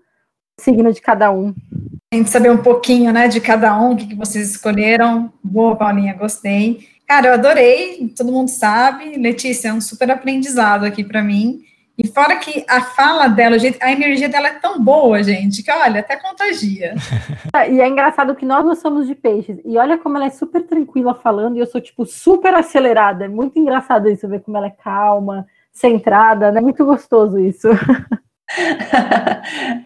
signo 0.59 0.93
de 0.93 1.01
cada 1.01 1.31
um. 1.31 1.55
A 2.13 2.17
gente 2.17 2.31
saber 2.31 2.51
um 2.51 2.59
pouquinho, 2.59 3.13
né, 3.13 3.29
de 3.29 3.41
cada 3.41 3.79
um, 3.79 3.93
o 3.93 3.97
que, 3.97 4.07
que 4.07 4.17
vocês 4.17 4.51
escolheram. 4.51 5.33
Boa, 5.45 5.77
Paulinha, 5.77 6.15
gostei. 6.15 6.89
Cara, 7.07 7.29
eu 7.29 7.35
adorei, 7.35 8.13
todo 8.17 8.33
mundo 8.33 8.49
sabe. 8.49 9.17
Letícia, 9.17 9.69
é 9.69 9.73
um 9.73 9.81
super 9.81 10.11
aprendizado 10.11 10.85
aqui 10.85 11.05
para 11.05 11.23
mim. 11.23 11.61
E 11.99 12.07
fora 12.09 12.37
que 12.37 12.65
a 12.69 12.83
fala 12.83 13.27
dela, 13.27 13.57
a 13.81 13.93
energia 13.93 14.29
dela 14.29 14.49
é 14.49 14.55
tão 14.55 14.79
boa, 14.79 15.23
gente, 15.23 15.63
que 15.63 15.71
olha, 15.71 16.01
até 16.01 16.17
contagia. 16.17 16.95
e 17.71 17.81
é 17.81 17.89
engraçado 17.89 18.35
que 18.35 18.45
nós 18.45 18.65
não 18.65 18.75
somos 18.75 19.07
de 19.07 19.15
peixes. 19.15 19.59
E 19.65 19.79
olha 19.79 19.97
como 19.97 20.17
ela 20.17 20.27
é 20.27 20.31
super 20.31 20.63
tranquila 20.63 21.15
falando, 21.15 21.57
e 21.57 21.61
eu 21.61 21.67
sou, 21.67 21.81
tipo, 21.81 22.05
super 22.05 22.55
acelerada. 22.55 23.25
É 23.25 23.29
muito 23.29 23.59
engraçado 23.59 24.11
isso, 24.11 24.29
ver 24.29 24.41
como 24.41 24.59
ela 24.59 24.67
é 24.67 24.71
calma, 24.71 25.47
centrada, 25.73 26.53
né? 26.53 26.59
É 26.59 26.63
muito 26.63 26.85
gostoso 26.85 27.39
isso. 27.39 27.69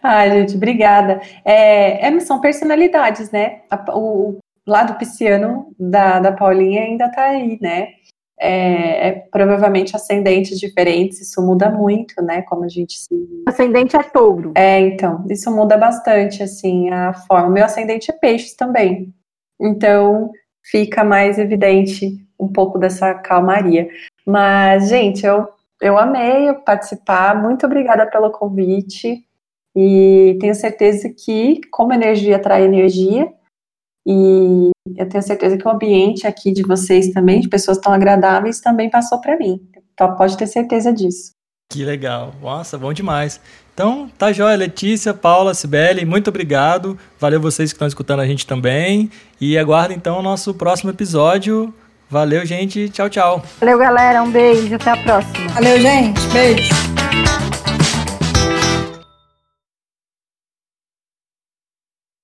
Ai, 0.03 0.31
gente, 0.33 0.57
obrigada. 0.57 1.20
É, 1.44 2.07
é, 2.07 2.20
são 2.20 2.40
personalidades, 2.40 3.31
né? 3.31 3.61
O, 3.88 4.38
o 4.66 4.66
lado 4.66 4.99
pisciano 4.99 5.73
da, 5.79 6.20
da 6.20 6.33
Paulinha 6.33 6.83
ainda 6.83 7.09
tá 7.09 7.23
aí, 7.23 7.59
né? 7.61 7.88
É, 8.40 9.09
é, 9.09 9.12
provavelmente 9.31 9.94
ascendentes 9.94 10.59
diferentes, 10.59 11.20
isso 11.20 11.44
muda 11.44 11.68
muito, 11.68 12.22
né? 12.22 12.40
Como 12.42 12.64
a 12.64 12.68
gente 12.68 12.94
se. 12.94 13.09
Ascendente 13.46 13.94
é 13.96 14.03
touro. 14.03 14.53
É, 14.57 14.81
então, 14.81 15.26
isso 15.29 15.55
muda 15.55 15.76
bastante, 15.76 16.42
assim, 16.42 16.88
a 16.88 17.12
forma. 17.12 17.50
Meu 17.50 17.64
ascendente 17.66 18.11
é 18.11 18.14
peixes 18.14 18.55
também. 18.55 19.12
Então, 19.61 20.31
fica 20.62 21.05
mais 21.05 21.38
evidente 21.38 22.16
um 22.38 22.48
pouco 22.48 22.79
dessa 22.79 23.12
calmaria. 23.12 23.88
Mas, 24.26 24.88
gente, 24.88 25.26
eu, 25.26 25.46
eu 25.79 25.98
amei 25.98 26.50
participar, 26.64 27.40
muito 27.40 27.66
obrigada 27.66 28.07
pelo 28.07 28.31
convite. 28.31 29.22
E 29.76 30.38
tenho 30.40 30.55
certeza 30.55 31.11
que, 31.11 31.61
como 31.70 31.92
energia 31.92 32.37
atrai 32.37 32.64
energia, 32.64 33.31
e 34.12 34.70
eu 34.96 35.09
tenho 35.09 35.23
certeza 35.23 35.57
que 35.57 35.66
o 35.66 35.70
ambiente 35.70 36.27
aqui 36.27 36.51
de 36.53 36.62
vocês 36.62 37.11
também, 37.11 37.40
de 37.40 37.49
pessoas 37.49 37.79
tão 37.79 37.92
agradáveis, 37.92 38.61
também 38.61 38.90
passou 38.90 39.20
para 39.20 39.38
mim. 39.38 39.61
Então 39.94 40.16
pode 40.16 40.37
ter 40.37 40.49
certeza 40.49 40.92
disso. 40.92 41.31
Que 41.70 41.85
legal. 41.85 42.35
Nossa, 42.42 42.77
bom 42.77 42.92
demais. 42.92 43.40
Então, 43.73 44.11
tá 44.18 44.33
jóia, 44.33 44.57
Letícia, 44.57 45.14
Paula, 45.14 45.55
Sibeli, 45.55 46.05
muito 46.05 46.29
obrigado. 46.29 46.99
Valeu 47.20 47.40
vocês 47.40 47.70
que 47.70 47.77
estão 47.77 47.87
escutando 47.87 48.18
a 48.18 48.27
gente 48.27 48.44
também. 48.44 49.09
E 49.40 49.57
aguardem 49.57 49.96
então 49.96 50.18
o 50.18 50.23
nosso 50.23 50.53
próximo 50.53 50.90
episódio. 50.90 51.73
Valeu, 52.11 52.44
gente. 52.44 52.88
Tchau, 52.88 53.09
tchau. 53.09 53.42
Valeu, 53.61 53.79
galera. 53.79 54.20
Um 54.25 54.31
beijo. 54.31 54.75
Até 54.75 54.90
a 54.90 54.96
próxima. 54.96 55.49
Valeu, 55.51 55.81
gente. 55.81 56.20
Beijo. 56.33 56.89